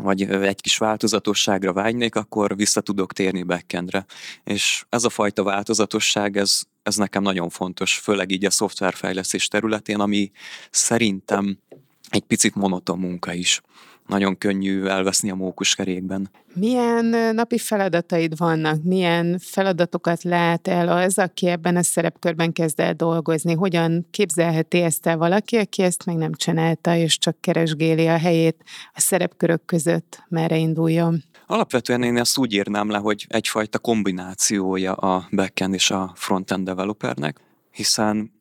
vagy 0.00 0.22
egy 0.22 0.60
kis 0.60 0.78
változatosságra 0.78 1.72
vágynék, 1.72 2.14
akkor 2.14 2.56
vissza 2.56 2.80
tudok 2.80 3.12
térni 3.12 3.42
backendre. 3.42 4.04
És 4.44 4.84
ez 4.88 5.04
a 5.04 5.08
fajta 5.10 5.42
változatosság, 5.42 6.36
ez, 6.36 6.62
ez 6.82 6.96
nekem 6.96 7.22
nagyon 7.22 7.48
fontos, 7.48 7.98
főleg 7.98 8.30
így 8.30 8.44
a 8.44 8.50
szoftverfejlesztés 8.50 9.48
területén, 9.48 10.00
ami 10.00 10.30
szerintem 10.70 11.58
egy 12.08 12.24
picit 12.24 12.54
monoton 12.54 12.98
munka 12.98 13.32
is 13.32 13.60
nagyon 14.06 14.38
könnyű 14.38 14.84
elveszni 14.84 15.30
a 15.30 15.34
mókuskerékben. 15.34 16.30
Milyen 16.54 17.34
napi 17.34 17.58
feladataid 17.58 18.36
vannak? 18.36 18.82
Milyen 18.82 19.38
feladatokat 19.38 20.22
lát 20.22 20.68
el 20.68 20.88
az, 20.88 21.18
aki 21.18 21.46
ebben 21.46 21.76
a 21.76 21.82
szerepkörben 21.82 22.52
kezd 22.52 22.80
el 22.80 22.94
dolgozni? 22.94 23.54
Hogyan 23.54 24.06
képzelheti 24.10 24.80
ezt 24.80 25.06
el 25.06 25.16
valaki, 25.16 25.56
aki 25.56 25.82
ezt 25.82 26.04
meg 26.04 26.16
nem 26.16 26.32
csinálta, 26.32 26.96
és 26.96 27.18
csak 27.18 27.40
keresgéli 27.40 28.06
a 28.06 28.18
helyét 28.18 28.64
a 28.94 29.00
szerepkörök 29.00 29.64
között, 29.64 30.24
merre 30.28 30.56
induljon? 30.56 31.24
Alapvetően 31.46 32.02
én 32.02 32.16
ezt 32.16 32.38
úgy 32.38 32.52
írnám 32.52 32.90
le, 32.90 32.98
hogy 32.98 33.26
egyfajta 33.28 33.78
kombinációja 33.78 34.92
a 34.92 35.28
backend 35.30 35.74
és 35.74 35.90
a 35.90 36.12
frontend 36.14 36.64
developernek, 36.64 37.40
hiszen 37.70 38.32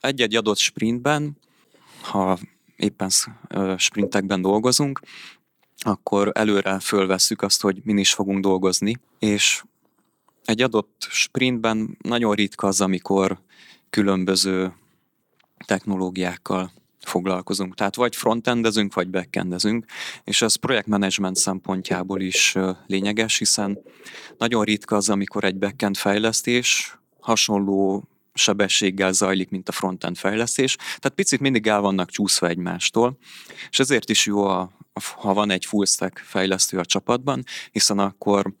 egy-egy 0.00 0.34
adott 0.34 0.58
sprintben, 0.58 1.38
ha 2.02 2.38
éppen 2.78 3.10
sprintekben 3.76 4.42
dolgozunk, 4.42 5.00
akkor 5.78 6.30
előre 6.34 6.78
fölvesszük 6.78 7.42
azt, 7.42 7.60
hogy 7.60 7.80
min 7.84 7.98
is 7.98 8.12
fogunk 8.12 8.42
dolgozni, 8.42 8.96
és 9.18 9.62
egy 10.44 10.62
adott 10.62 11.06
sprintben 11.10 11.96
nagyon 12.02 12.34
ritka 12.34 12.66
az, 12.66 12.80
amikor 12.80 13.38
különböző 13.90 14.72
technológiákkal 15.66 16.72
foglalkozunk. 17.00 17.74
Tehát 17.74 17.96
vagy 17.96 18.16
frontendezünk, 18.16 18.94
vagy 18.94 19.10
backendezünk, 19.10 19.84
és 20.24 20.42
ez 20.42 20.54
projektmenedzsment 20.54 21.36
szempontjából 21.36 22.20
is 22.20 22.56
lényeges, 22.86 23.38
hiszen 23.38 23.78
nagyon 24.38 24.64
ritka 24.64 24.96
az, 24.96 25.08
amikor 25.08 25.44
egy 25.44 25.58
backend 25.58 25.96
fejlesztés 25.96 26.98
hasonló 27.20 28.08
sebességgel 28.38 29.12
zajlik, 29.12 29.50
mint 29.50 29.68
a 29.68 29.72
frontend 29.72 30.16
fejlesztés. 30.16 30.76
Tehát 30.76 31.12
picit 31.14 31.40
mindig 31.40 31.66
el 31.66 31.80
vannak 31.80 32.10
csúszva 32.10 32.48
egymástól, 32.48 33.18
és 33.70 33.78
ezért 33.78 34.10
is 34.10 34.26
jó, 34.26 34.44
a, 34.44 34.70
ha 35.16 35.34
van 35.34 35.50
egy 35.50 35.64
full 35.64 35.86
stack 35.86 36.18
fejlesztő 36.18 36.78
a 36.78 36.84
csapatban, 36.84 37.44
hiszen 37.72 37.98
akkor 37.98 38.52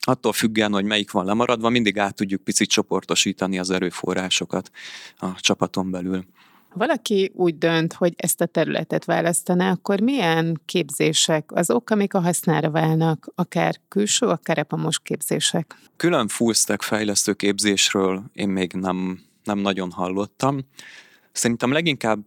attól 0.00 0.32
függően, 0.32 0.72
hogy 0.72 0.84
melyik 0.84 1.10
van 1.10 1.24
lemaradva, 1.24 1.68
mindig 1.68 1.98
át 1.98 2.14
tudjuk 2.14 2.44
picit 2.44 2.68
csoportosítani 2.68 3.58
az 3.58 3.70
erőforrásokat 3.70 4.70
a 5.18 5.40
csapaton 5.40 5.90
belül. 5.90 6.24
Valaki 6.74 7.30
úgy 7.34 7.58
dönt, 7.58 7.92
hogy 7.92 8.12
ezt 8.16 8.40
a 8.40 8.46
területet 8.46 9.04
választaná, 9.04 9.70
akkor 9.70 10.00
milyen 10.00 10.60
képzések 10.64 11.52
azok, 11.52 11.90
amik 11.90 12.14
a 12.14 12.20
hasznára 12.20 12.70
válnak, 12.70 13.32
akár 13.34 13.76
külső, 13.88 14.26
akár 14.26 14.58
epamos 14.58 14.98
képzések? 14.98 15.76
Külön 15.96 16.28
full 16.28 16.52
stack 16.52 16.82
fejlesztő 16.82 17.32
képzésről 17.32 18.22
én 18.32 18.48
még 18.48 18.72
nem, 18.72 19.20
nem 19.44 19.58
nagyon 19.58 19.90
hallottam. 19.90 20.58
Szerintem 21.32 21.72
leginkább 21.72 22.24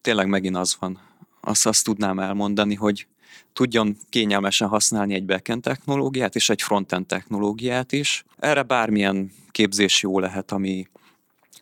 tényleg 0.00 0.28
megint 0.28 0.56
az 0.56 0.76
van, 0.78 1.00
azt, 1.40 1.66
azt 1.66 1.84
tudnám 1.84 2.18
elmondani, 2.18 2.74
hogy 2.74 3.06
tudjon 3.52 3.96
kényelmesen 4.08 4.68
használni 4.68 5.14
egy 5.14 5.24
backend 5.24 5.62
technológiát 5.62 6.34
és 6.34 6.48
egy 6.48 6.62
frontend 6.62 7.06
technológiát 7.06 7.92
is. 7.92 8.24
Erre 8.38 8.62
bármilyen 8.62 9.30
képzés 9.50 10.02
jó 10.02 10.18
lehet, 10.18 10.52
ami, 10.52 10.86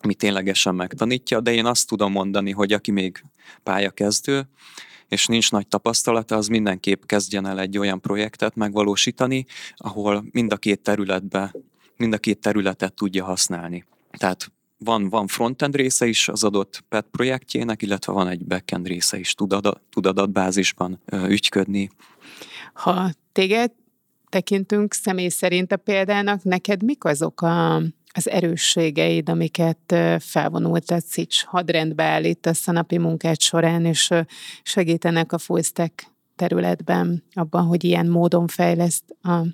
ami 0.03 0.15
ténylegesen 0.15 0.75
megtanítja, 0.75 1.41
de 1.41 1.53
én 1.53 1.67
azt 1.67 1.89
tudom 1.89 2.13
mondani, 2.13 2.51
hogy 2.51 2.73
aki 2.73 2.91
még 2.91 3.25
pályakezdő, 3.63 4.49
és 5.09 5.27
nincs 5.27 5.51
nagy 5.51 5.67
tapasztalata, 5.67 6.37
az 6.37 6.47
mindenképp 6.47 7.03
kezdjen 7.07 7.47
el 7.47 7.61
egy 7.61 7.79
olyan 7.79 8.01
projektet 8.01 8.55
megvalósítani, 8.55 9.47
ahol 9.77 10.25
mind 10.31 10.53
a 10.53 10.57
két 10.57 10.81
területbe, 10.81 11.55
mind 11.97 12.13
a 12.13 12.19
két 12.19 12.41
területet 12.41 12.95
tudja 12.95 13.25
használni. 13.25 13.85
Tehát 14.11 14.53
van, 14.79 15.09
van 15.09 15.27
frontend 15.27 15.77
része 15.77 16.07
is 16.07 16.29
az 16.29 16.45
adott 16.45 16.85
PET 16.89 17.07
projektjének, 17.11 17.83
illetve 17.83 18.13
van 18.13 18.29
egy 18.29 18.45
backend 18.45 18.87
része 18.87 19.19
is, 19.19 19.35
tud, 19.35 19.53
adat, 19.53 19.81
tud 19.91 20.07
adatbázisban 20.07 21.01
ügyködni. 21.27 21.91
Ha 22.73 23.11
téged 23.33 23.73
tekintünk 24.29 24.95
személy 24.95 25.29
szerint 25.29 25.73
a 25.73 25.77
példának, 25.77 26.43
neked 26.43 26.83
mik 26.83 27.05
azok 27.05 27.41
a 27.41 27.83
az 28.13 28.29
erősségeid, 28.29 29.29
amiket 29.29 29.95
felvonult 30.19 30.95
Szics 31.07 31.45
hadrendbe 31.45 32.05
állítasz 32.05 32.69
a 32.69 32.73
napi 32.73 32.99
munkád 32.99 33.41
során, 33.41 33.85
és 33.85 34.11
segítenek 34.63 35.33
a 35.33 35.39
fullstack 35.39 36.07
területben 36.37 37.25
abban, 37.33 37.65
hogy 37.65 37.85
ilyen 37.85 38.07
módon 38.07 38.47
fejleszt 38.47 39.05
a 39.23 39.47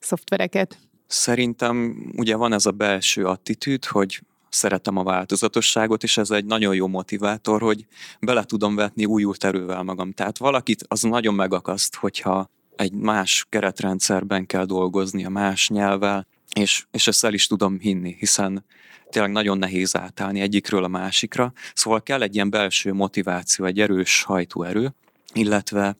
szoftvereket? 0.00 0.78
Szerintem 1.06 2.06
ugye 2.16 2.36
van 2.36 2.52
ez 2.52 2.66
a 2.66 2.70
belső 2.70 3.24
attitűd, 3.24 3.84
hogy 3.84 4.22
szeretem 4.48 4.96
a 4.96 5.02
változatosságot, 5.02 6.02
és 6.02 6.16
ez 6.16 6.30
egy 6.30 6.44
nagyon 6.44 6.74
jó 6.74 6.86
motivátor, 6.86 7.60
hogy 7.60 7.86
bele 8.20 8.44
tudom 8.44 8.74
vetni 8.74 9.04
újult 9.04 9.44
erővel 9.44 9.82
magam. 9.82 10.12
Tehát 10.12 10.38
valakit 10.38 10.84
az 10.88 11.02
nagyon 11.02 11.34
megakaszt, 11.34 11.94
hogyha 11.94 12.50
egy 12.76 12.92
más 12.92 13.46
keretrendszerben 13.48 14.46
kell 14.46 14.64
dolgozni, 14.64 15.24
a 15.24 15.28
más 15.28 15.68
nyelvvel, 15.68 16.26
és, 16.54 16.86
és 16.90 17.06
ezt 17.06 17.24
el 17.24 17.34
is 17.34 17.46
tudom 17.46 17.78
hinni, 17.78 18.16
hiszen 18.18 18.64
tényleg 19.10 19.32
nagyon 19.32 19.58
nehéz 19.58 19.96
átállni 19.96 20.40
egyikről 20.40 20.84
a 20.84 20.88
másikra, 20.88 21.52
szóval 21.74 22.02
kell 22.02 22.22
egy 22.22 22.34
ilyen 22.34 22.50
belső 22.50 22.92
motiváció, 22.92 23.64
egy 23.64 23.80
erős 23.80 24.22
hajtóerő, 24.22 24.94
illetve 25.32 25.96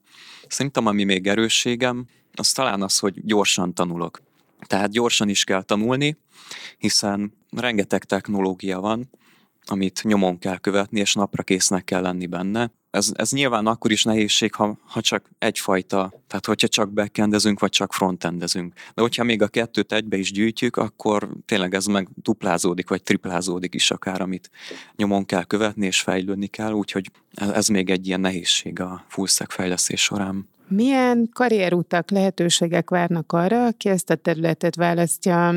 szerintem 0.49 0.87
ami 0.87 1.05
még 1.05 1.27
erősségem, 1.27 2.07
az 2.35 2.53
talán 2.53 2.83
az, 2.83 2.99
hogy 2.99 3.25
gyorsan 3.25 3.75
tanulok. 3.75 4.23
Tehát 4.67 4.91
gyorsan 4.91 5.29
is 5.29 5.45
kell 5.45 5.63
tanulni, 5.63 6.17
hiszen 6.79 7.33
rengeteg 7.51 8.05
technológia 8.05 8.81
van, 8.81 9.11
amit 9.67 10.03
nyomon 10.05 10.39
kell 10.39 10.59
követni, 10.59 11.01
és 11.01 11.15
napra 11.15 11.43
késznek 11.43 11.85
kell 11.85 12.01
lenni 12.01 12.27
benne. 12.27 12.73
Ez, 12.91 13.13
ez 13.15 13.31
nyilván 13.31 13.67
akkor 13.67 13.91
is 13.91 14.05
nehézség, 14.05 14.55
ha, 14.55 14.79
ha 14.87 15.01
csak 15.01 15.31
egyfajta, 15.39 16.13
tehát 16.27 16.47
hogyha 16.47 16.69
csak 16.69 16.93
backendezünk, 16.93 17.61
vagy 17.61 17.71
csak 17.71 17.93
frontendezünk. 17.93 18.75
De 18.95 19.03
hogyha 19.03 19.25
még 19.25 19.43
a 19.43 19.49
kettőt 19.49 19.93
egybe 19.93 20.17
is 20.17 20.33
gyűjtjük, 20.33 20.77
akkor 20.77 21.29
tényleg 21.47 21.75
ez 21.75 21.87
meg 21.87 22.09
duplázódik, 22.15 22.89
vagy 22.89 23.03
triplázódik 23.03 23.75
is 23.75 23.91
akár, 23.91 24.21
amit 24.21 24.51
nyomon 24.97 25.25
kell 25.25 25.45
követni, 25.45 25.87
és 25.87 26.01
fejlődni 26.01 26.47
kell, 26.47 26.73
úgyhogy 26.73 27.11
ez, 27.35 27.49
ez 27.49 27.69
még 27.69 27.91
egy 27.91 28.07
ilyen 28.07 28.21
nehézség 28.21 28.81
a 28.81 29.05
fullstack 29.09 29.51
fejlesztés 29.51 30.03
során. 30.03 30.49
Milyen 30.69 31.29
karrierutak, 31.33 32.11
lehetőségek 32.11 32.91
várnak 32.91 33.33
arra, 33.33 33.67
aki 33.67 33.89
ezt 33.89 34.11
a 34.11 34.15
területet 34.15 34.77
választja 34.77 35.55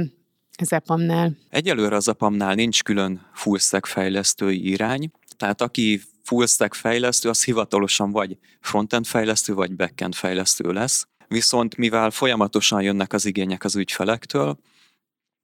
az 0.57 0.73
EPAM-nál? 0.73 1.37
Egyelőre 1.49 1.95
az 1.95 2.07
EPAM-nál 2.07 2.55
nincs 2.55 2.83
külön 2.83 3.25
fullstack 3.33 3.85
fejlesztői 3.85 4.69
irány, 4.69 5.11
tehát 5.37 5.61
aki 5.61 6.01
fullstack 6.23 6.73
fejlesztő, 6.73 7.29
az 7.29 7.43
hivatalosan 7.43 8.11
vagy 8.11 8.37
frontend 8.59 9.05
fejlesztő, 9.05 9.53
vagy 9.53 9.75
backend 9.75 10.15
fejlesztő 10.15 10.71
lesz. 10.71 11.07
Viszont 11.27 11.77
mivel 11.77 12.11
folyamatosan 12.11 12.81
jönnek 12.81 13.13
az 13.13 13.25
igények 13.25 13.63
az 13.63 13.75
ügyfelektől, 13.75 14.57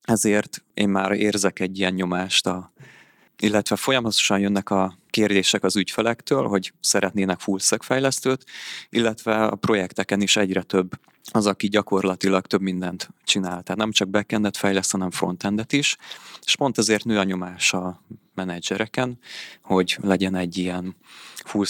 ezért 0.01 0.63
én 0.73 0.89
már 0.89 1.11
érzek 1.11 1.59
egy 1.59 1.79
ilyen 1.79 1.93
nyomást 1.93 2.47
a 2.47 2.71
illetve 3.39 3.75
folyamatosan 3.75 4.39
jönnek 4.39 4.69
a 4.69 4.97
kérdések 5.09 5.63
az 5.63 5.75
ügyfelektől, 5.75 6.47
hogy 6.47 6.73
szeretnének 6.79 7.39
full 7.39 7.59
fejlesztőt, 7.79 8.45
illetve 8.89 9.45
a 9.45 9.55
projekteken 9.55 10.21
is 10.21 10.35
egyre 10.35 10.61
több 10.61 10.99
az, 11.31 11.45
aki 11.45 11.67
gyakorlatilag 11.67 12.45
több 12.45 12.61
mindent 12.61 13.09
csinál. 13.23 13.63
Tehát 13.63 13.75
nem 13.75 13.91
csak 13.91 14.09
backendet 14.09 14.57
fejleszt, 14.57 14.91
hanem 14.91 15.11
frontendet 15.11 15.73
is, 15.73 15.97
és 16.45 16.55
pont 16.55 16.77
ezért 16.77 17.03
nő 17.03 17.17
a 17.17 17.23
nyomás 17.23 17.73
a 17.73 18.01
menedzsereken, 18.35 19.19
hogy 19.61 19.97
legyen 20.01 20.35
egy 20.35 20.57
ilyen 20.57 20.95
full 21.45 21.65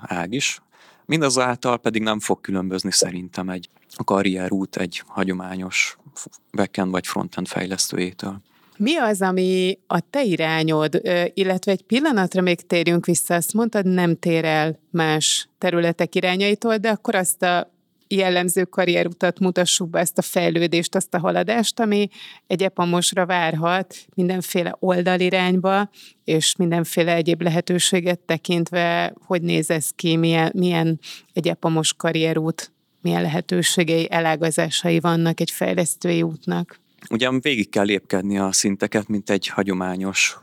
ág 0.00 0.32
is. 0.32 0.60
Mindazáltal 1.04 1.78
pedig 1.78 2.02
nem 2.02 2.20
fog 2.20 2.40
különbözni 2.40 2.92
szerintem 2.92 3.48
egy 3.48 3.68
karrierút 4.04 4.76
egy 4.76 5.02
hagyományos 5.06 5.96
backend 6.52 6.90
vagy 6.90 7.06
frontend 7.06 7.48
fejlesztőjétől. 7.48 8.40
Mi 8.82 8.96
az, 8.96 9.22
ami 9.22 9.78
a 9.86 10.00
te 10.10 10.24
irányod, 10.24 11.00
illetve 11.34 11.72
egy 11.72 11.82
pillanatra 11.82 12.40
még 12.40 12.66
térjünk 12.66 13.06
vissza, 13.06 13.34
azt 13.34 13.52
mondtad, 13.52 13.86
nem 13.86 14.16
tér 14.18 14.44
el 14.44 14.78
más 14.90 15.48
területek 15.58 16.14
irányaitól, 16.14 16.76
de 16.76 16.88
akkor 16.88 17.14
azt 17.14 17.42
a 17.42 17.72
jellemző 18.08 18.64
karrierutat 18.64 19.38
mutassuk 19.38 19.90
be, 19.90 19.98
ezt 19.98 20.18
a 20.18 20.22
fejlődést, 20.22 20.94
azt 20.94 21.14
a 21.14 21.18
haladást, 21.18 21.80
ami 21.80 22.08
egy 22.46 22.62
epamosra 22.62 23.26
várhat 23.26 23.94
mindenféle 24.14 24.76
oldalirányba, 24.78 25.90
és 26.24 26.56
mindenféle 26.56 27.14
egyéb 27.14 27.42
lehetőséget 27.42 28.20
tekintve, 28.20 29.14
hogy 29.26 29.42
néz 29.42 29.70
ez 29.70 29.90
ki, 29.90 30.16
milyen, 30.16 30.52
milyen 30.54 30.98
egy 31.32 31.48
epamos 31.48 31.94
karrierút, 31.94 32.72
milyen 33.00 33.22
lehetőségei, 33.22 34.10
elágazásai 34.10 35.00
vannak 35.00 35.40
egy 35.40 35.50
fejlesztői 35.50 36.22
útnak. 36.22 36.80
Ugyan 37.08 37.40
végig 37.40 37.68
kell 37.68 37.84
lépkedni 37.84 38.38
a 38.38 38.52
szinteket, 38.52 39.08
mint 39.08 39.30
egy 39.30 39.46
hagyományos, 39.46 40.38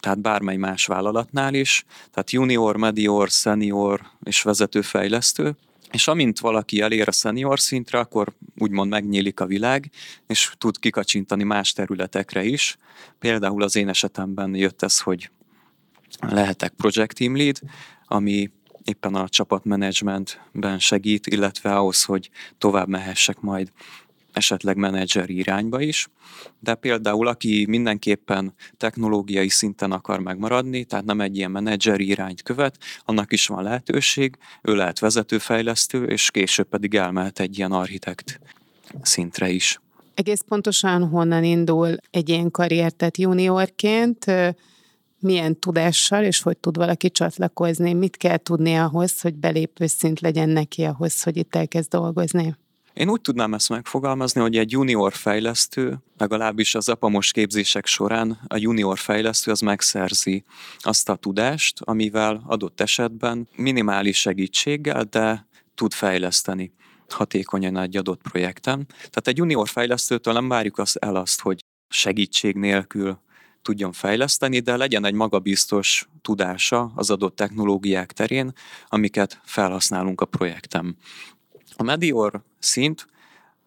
tehát 0.00 0.20
bármely 0.20 0.56
más 0.56 0.86
vállalatnál 0.86 1.54
is, 1.54 1.84
tehát 2.10 2.30
junior, 2.30 2.76
medior, 2.76 3.28
senior 3.28 4.00
és 4.24 4.42
vezetőfejlesztő, 4.42 5.56
és 5.90 6.08
amint 6.08 6.38
valaki 6.38 6.80
elér 6.80 7.08
a 7.08 7.12
senior 7.12 7.60
szintre, 7.60 7.98
akkor 7.98 8.32
úgymond 8.58 8.90
megnyílik 8.90 9.40
a 9.40 9.46
világ, 9.46 9.90
és 10.26 10.52
tud 10.58 10.78
kikacsintani 10.78 11.44
más 11.44 11.72
területekre 11.72 12.44
is. 12.44 12.76
Például 13.18 13.62
az 13.62 13.76
én 13.76 13.88
esetemben 13.88 14.54
jött 14.54 14.82
ez, 14.82 15.00
hogy 15.00 15.30
lehetek 16.20 16.72
project 16.72 17.14
team 17.14 17.36
lead, 17.36 17.58
ami 18.06 18.50
éppen 18.84 19.14
a 19.14 19.28
csapatmenedzsmentben 19.28 20.78
segít, 20.78 21.26
illetve 21.26 21.76
ahhoz, 21.76 22.04
hogy 22.04 22.30
tovább 22.58 22.88
mehessek 22.88 23.40
majd 23.40 23.72
esetleg 24.36 24.76
menedzser 24.76 25.30
irányba 25.30 25.80
is, 25.80 26.08
de 26.60 26.74
például 26.74 27.26
aki 27.26 27.66
mindenképpen 27.68 28.54
technológiai 28.76 29.48
szinten 29.48 29.92
akar 29.92 30.18
megmaradni, 30.20 30.84
tehát 30.84 31.04
nem 31.04 31.20
egy 31.20 31.36
ilyen 31.36 31.50
menedzser 31.50 32.00
irányt 32.00 32.42
követ, 32.42 32.78
annak 33.04 33.32
is 33.32 33.46
van 33.46 33.62
lehetőség, 33.62 34.36
ő 34.62 34.74
lehet 34.74 34.98
vezetőfejlesztő, 34.98 36.04
és 36.04 36.30
később 36.30 36.68
pedig 36.68 36.94
elmehet 36.94 37.40
egy 37.40 37.58
ilyen 37.58 37.72
architekt 37.72 38.40
szintre 39.02 39.48
is. 39.48 39.80
Egész 40.14 40.42
pontosan 40.48 41.08
honnan 41.08 41.44
indul 41.44 41.96
egy 42.10 42.28
ilyen 42.28 42.50
karrier, 42.50 42.92
tehát 42.92 43.18
juniorként, 43.18 44.24
milyen 45.18 45.58
tudással, 45.58 46.24
és 46.24 46.42
hogy 46.42 46.56
tud 46.56 46.76
valaki 46.76 47.10
csatlakozni, 47.10 47.92
mit 47.92 48.16
kell 48.16 48.36
tudni 48.36 48.74
ahhoz, 48.74 49.20
hogy 49.20 49.34
belépő 49.34 49.86
szint 49.86 50.20
legyen 50.20 50.48
neki 50.48 50.84
ahhoz, 50.84 51.22
hogy 51.22 51.36
itt 51.36 51.54
elkezd 51.54 51.90
dolgozni? 51.90 52.54
Én 52.96 53.10
úgy 53.10 53.20
tudnám 53.20 53.54
ezt 53.54 53.68
megfogalmazni, 53.68 54.40
hogy 54.40 54.56
egy 54.56 54.70
junior 54.70 55.12
fejlesztő, 55.12 55.98
legalábbis 56.18 56.74
az 56.74 56.88
apamos 56.88 57.30
képzések 57.30 57.86
során 57.86 58.40
a 58.46 58.56
junior 58.56 58.98
fejlesztő 58.98 59.50
az 59.50 59.60
megszerzi 59.60 60.44
azt 60.78 61.08
a 61.08 61.16
tudást, 61.16 61.80
amivel 61.80 62.42
adott 62.46 62.80
esetben 62.80 63.48
minimális 63.56 64.18
segítséggel, 64.18 65.04
de 65.04 65.46
tud 65.74 65.92
fejleszteni 65.92 66.72
hatékonyan 67.08 67.76
egy 67.76 67.96
adott 67.96 68.22
projekten. 68.22 68.86
Tehát 68.88 69.28
egy 69.28 69.36
junior 69.36 69.68
fejlesztőtől 69.68 70.34
nem 70.34 70.48
várjuk 70.48 70.78
azt 70.78 70.96
el 70.96 71.16
azt, 71.16 71.40
hogy 71.40 71.60
segítség 71.88 72.54
nélkül 72.54 73.18
tudjon 73.62 73.92
fejleszteni, 73.92 74.58
de 74.58 74.76
legyen 74.76 75.04
egy 75.04 75.14
magabiztos 75.14 76.08
tudása 76.22 76.92
az 76.94 77.10
adott 77.10 77.36
technológiák 77.36 78.12
terén, 78.12 78.52
amiket 78.88 79.40
felhasználunk 79.44 80.20
a 80.20 80.24
projektem. 80.24 80.96
A 81.76 81.82
Medior 81.82 82.42
szint 82.66 83.06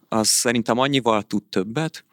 az 0.08 0.28
szerintem 0.28 0.78
annyival 0.78 1.24
tud 1.24 1.44
többet, 1.44 2.06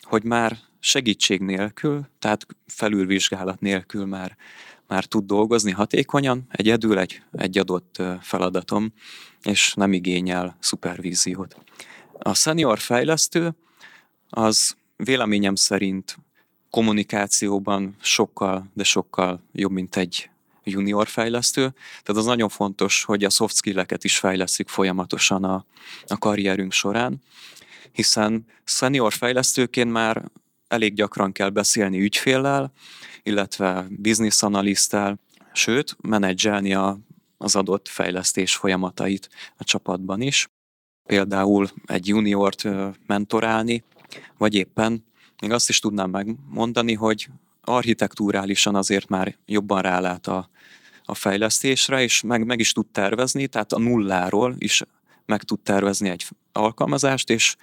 hogy 0.00 0.24
már 0.24 0.58
segítség 0.80 1.40
nélkül, 1.40 2.08
tehát 2.18 2.46
felülvizsgálat 2.66 3.60
nélkül 3.60 4.04
már, 4.06 4.36
már 4.86 5.04
tud 5.04 5.24
dolgozni 5.26 5.70
hatékonyan, 5.70 6.46
egyedül 6.48 6.98
egy, 6.98 7.22
egy 7.32 7.58
adott 7.58 8.02
feladatom, 8.20 8.92
és 9.42 9.74
nem 9.74 9.92
igényel 9.92 10.56
szupervíziót. 10.60 11.56
A 12.18 12.34
senior 12.34 12.78
fejlesztő 12.78 13.54
az 14.28 14.76
véleményem 14.96 15.54
szerint 15.54 16.18
kommunikációban 16.70 17.96
sokkal, 18.00 18.70
de 18.74 18.84
sokkal 18.84 19.42
jobb, 19.52 19.72
mint 19.72 19.96
egy 19.96 20.30
junior 20.64 21.08
fejlesztő, 21.08 21.74
tehát 22.02 22.20
az 22.20 22.24
nagyon 22.24 22.48
fontos, 22.48 23.04
hogy 23.04 23.24
a 23.24 23.30
soft 23.30 23.56
skill-eket 23.56 24.04
is 24.04 24.18
fejleszik 24.18 24.68
folyamatosan 24.68 25.44
a, 25.44 25.64
a 26.06 26.18
karrierünk 26.18 26.72
során, 26.72 27.22
hiszen 27.92 28.46
senior 28.64 29.12
fejlesztőként 29.12 29.92
már 29.92 30.30
elég 30.68 30.94
gyakran 30.94 31.32
kell 31.32 31.48
beszélni 31.48 32.00
ügyféllel, 32.00 32.72
illetve 33.22 33.86
business 33.90 34.42
analyszttel, 34.42 35.18
sőt, 35.52 35.96
menedzselni 36.00 36.74
a, 36.74 36.98
az 37.38 37.56
adott 37.56 37.88
fejlesztés 37.88 38.56
folyamatait 38.56 39.28
a 39.56 39.64
csapatban 39.64 40.20
is. 40.20 40.48
Például 41.08 41.68
egy 41.86 42.08
juniort 42.08 42.64
mentorálni, 43.06 43.84
vagy 44.38 44.54
éppen 44.54 45.04
még 45.40 45.50
azt 45.50 45.68
is 45.68 45.78
tudnám 45.78 46.10
megmondani, 46.10 46.94
hogy 46.94 47.28
architektúrálisan 47.74 48.74
azért 48.74 49.08
már 49.08 49.36
jobban 49.46 49.82
rálát 49.82 50.26
a, 50.26 50.50
a 51.04 51.14
fejlesztésre, 51.14 52.02
és 52.02 52.22
meg, 52.22 52.46
meg 52.46 52.60
is 52.60 52.72
tud 52.72 52.86
tervezni, 52.86 53.46
tehát 53.46 53.72
a 53.72 53.78
nulláról 53.78 54.54
is 54.58 54.82
meg 55.26 55.42
tud 55.42 55.60
tervezni 55.60 56.08
egy 56.08 56.26
alkalmazást, 56.52 57.30
és 57.30 57.56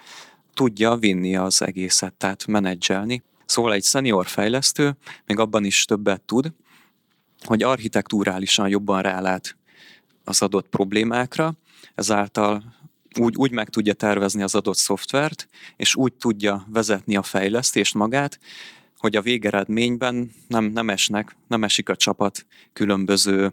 tudja 0.54 0.96
vinni 0.96 1.36
az 1.36 1.62
egészet, 1.62 2.12
tehát 2.14 2.46
menedzselni. 2.46 3.22
Szóval 3.46 3.72
egy 3.72 3.84
senior 3.84 4.26
fejlesztő 4.26 4.96
még 5.26 5.38
abban 5.38 5.64
is 5.64 5.84
többet 5.84 6.20
tud, 6.20 6.52
hogy 7.44 7.62
architektúrálisan 7.62 8.68
jobban 8.68 9.02
rálát 9.02 9.56
az 10.24 10.42
adott 10.42 10.68
problémákra, 10.68 11.54
ezáltal 11.94 12.76
úgy, 13.18 13.36
úgy 13.36 13.50
meg 13.50 13.68
tudja 13.68 13.92
tervezni 13.92 14.42
az 14.42 14.54
adott 14.54 14.76
szoftvert, 14.76 15.48
és 15.76 15.94
úgy 15.94 16.12
tudja 16.12 16.66
vezetni 16.68 17.16
a 17.16 17.22
fejlesztést 17.22 17.94
magát, 17.94 18.38
hogy 18.98 19.16
a 19.16 19.22
végeredményben 19.22 20.30
nem, 20.48 20.64
nem 20.64 20.90
esnek, 20.90 21.36
nem 21.48 21.64
esik 21.64 21.88
a 21.88 21.96
csapat 21.96 22.46
különböző 22.72 23.52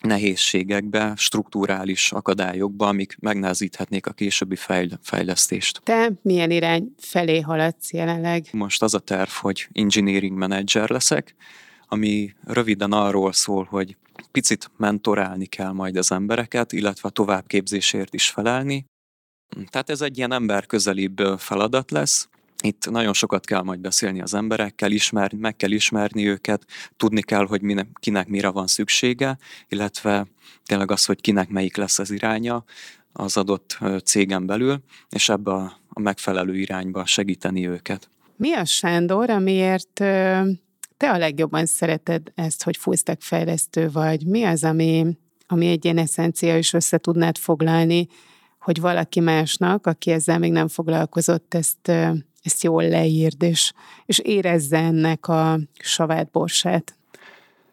nehézségekbe, 0.00 1.12
strukturális 1.16 2.12
akadályokba, 2.12 2.86
amik 2.86 3.16
megnehezíthetnék 3.20 4.06
a 4.06 4.12
későbbi 4.12 4.56
fejl- 4.56 4.98
fejlesztést. 5.02 5.80
Te 5.84 6.12
milyen 6.22 6.50
irány 6.50 6.94
felé 6.98 7.40
haladsz 7.40 7.92
jelenleg? 7.92 8.46
Most 8.52 8.82
az 8.82 8.94
a 8.94 8.98
terv, 8.98 9.30
hogy 9.30 9.68
engineering 9.72 10.38
manager 10.38 10.88
leszek, 10.88 11.34
ami 11.88 12.34
röviden 12.44 12.92
arról 12.92 13.32
szól, 13.32 13.66
hogy 13.70 13.96
picit 14.30 14.70
mentorálni 14.76 15.46
kell 15.46 15.72
majd 15.72 15.96
az 15.96 16.12
embereket, 16.12 16.72
illetve 16.72 17.08
a 17.08 17.12
továbbképzésért 17.12 18.14
is 18.14 18.28
felelni. 18.28 18.84
Tehát 19.70 19.90
ez 19.90 20.00
egy 20.00 20.18
ilyen 20.18 20.32
ember 20.32 20.66
közelibb 20.66 21.18
feladat 21.38 21.90
lesz, 21.90 22.28
itt 22.62 22.90
nagyon 22.90 23.12
sokat 23.12 23.44
kell 23.44 23.62
majd 23.62 23.80
beszélni 23.80 24.20
az 24.20 24.34
emberekkel, 24.34 24.90
ismerni, 24.90 25.38
meg 25.38 25.56
kell 25.56 25.70
ismerni 25.70 26.28
őket, 26.28 26.66
tudni 26.96 27.22
kell, 27.22 27.46
hogy 27.46 27.62
mine, 27.62 27.86
kinek 28.00 28.28
mire 28.28 28.48
van 28.48 28.66
szüksége, 28.66 29.38
illetve 29.68 30.26
tényleg 30.64 30.90
az, 30.90 31.04
hogy 31.04 31.20
kinek 31.20 31.48
melyik 31.48 31.76
lesz 31.76 31.98
az 31.98 32.10
iránya 32.10 32.64
az 33.12 33.36
adott 33.36 33.78
cégen 34.04 34.46
belül, 34.46 34.82
és 35.08 35.28
ebbe 35.28 35.50
a, 35.50 35.80
a 35.88 36.00
megfelelő 36.00 36.56
irányba 36.56 37.06
segíteni 37.06 37.68
őket. 37.68 38.10
Mi 38.36 38.54
a 38.54 38.64
Sándor, 38.64 39.30
amiért 39.30 39.92
te 40.96 41.10
a 41.10 41.18
legjobban 41.18 41.66
szereted 41.66 42.32
ezt, 42.34 42.62
hogy 42.62 42.78
fejlesztő 43.18 43.90
vagy? 43.90 44.26
Mi 44.26 44.44
az, 44.44 44.64
ami, 44.64 45.18
ami 45.46 45.66
egy 45.66 45.84
ilyen 45.84 45.98
eszencia 45.98 46.58
is 46.58 46.72
össze 46.72 46.98
tudnád 46.98 47.38
foglalni, 47.38 48.06
hogy 48.58 48.80
valaki 48.80 49.20
másnak, 49.20 49.86
aki 49.86 50.10
ezzel 50.10 50.38
még 50.38 50.52
nem 50.52 50.68
foglalkozott, 50.68 51.54
ezt 51.54 51.92
ezt 52.42 52.62
jól 52.62 52.88
leírd, 52.88 53.42
és, 53.42 53.72
és 54.06 54.18
érezze 54.18 54.78
ennek 54.78 55.28
a 55.28 55.60
savát 55.78 56.30
borsát. 56.30 56.94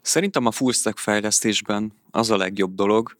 Szerintem 0.01 0.45
a 0.45 0.51
fullstack 0.51 0.97
fejlesztésben 0.97 1.93
az 2.12 2.30
a 2.30 2.38
legjobb 2.38 2.75
dolog, 2.75 3.17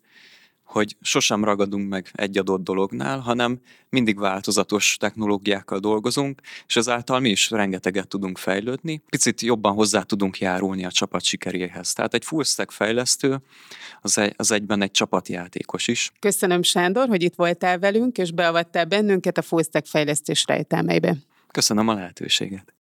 hogy 0.68 0.96
sosem 1.02 1.44
ragadunk 1.44 1.90
meg 1.90 2.10
egy 2.14 2.38
adott 2.38 2.64
dolognál, 2.64 3.20
hanem 3.20 3.60
mindig 3.90 4.20
változatos 4.20 4.98
technológiákkal 5.00 5.80
dolgozunk, 5.80 6.42
és 6.68 6.76
ezáltal 6.76 7.20
mi 7.20 7.30
is 7.30 7.50
rengeteget 7.50 8.08
tudunk 8.08 8.38
fejlődni, 8.38 9.02
picit 9.10 9.42
jobban 9.42 9.74
hozzá 9.74 10.02
tudunk 10.02 10.40
járulni 10.40 10.86
a 10.86 10.92
csapat 10.92 11.24
sikeréhez. 11.24 11.94
Tehát 11.94 12.14
egy 12.14 12.26
full 12.26 12.44
stack 12.44 12.72
fejlesztő 12.72 13.42
az, 14.02 14.18
egy, 14.18 14.34
az 14.38 14.52
egyben 14.52 14.82
egy 14.82 14.92
csapatjátékos 14.92 15.88
is. 15.88 16.12
Köszönöm 16.20 16.62
Sándor, 16.62 17.08
hogy 17.08 17.24
itt 17.24 17.36
voltál 17.36 17.80
velünk, 17.80 18.18
és 18.18 18.32
beavattál 18.32 18.86
bennünket 18.86 19.38
a 19.38 19.42
full 19.42 19.64
stack 19.64 19.86
fejlesztés 19.86 20.46
rejtelmeibe. 20.48 21.18
Köszönöm 21.58 21.88
a 21.88 21.94
lehetőséget. 21.94 22.74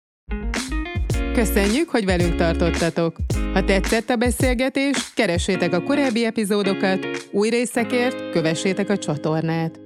Köszönjük, 1.35 1.89
hogy 1.89 2.05
velünk 2.05 2.37
tartottatok! 2.37 3.17
Ha 3.53 3.65
tetszett 3.65 4.09
a 4.11 4.17
beszélgetés, 4.17 5.13
keressétek 5.15 5.73
a 5.73 5.83
korábbi 5.83 6.25
epizódokat, 6.25 7.29
új 7.33 7.49
részekért 7.49 8.31
kövessétek 8.31 8.89
a 8.89 8.99
csatornát. 8.99 9.84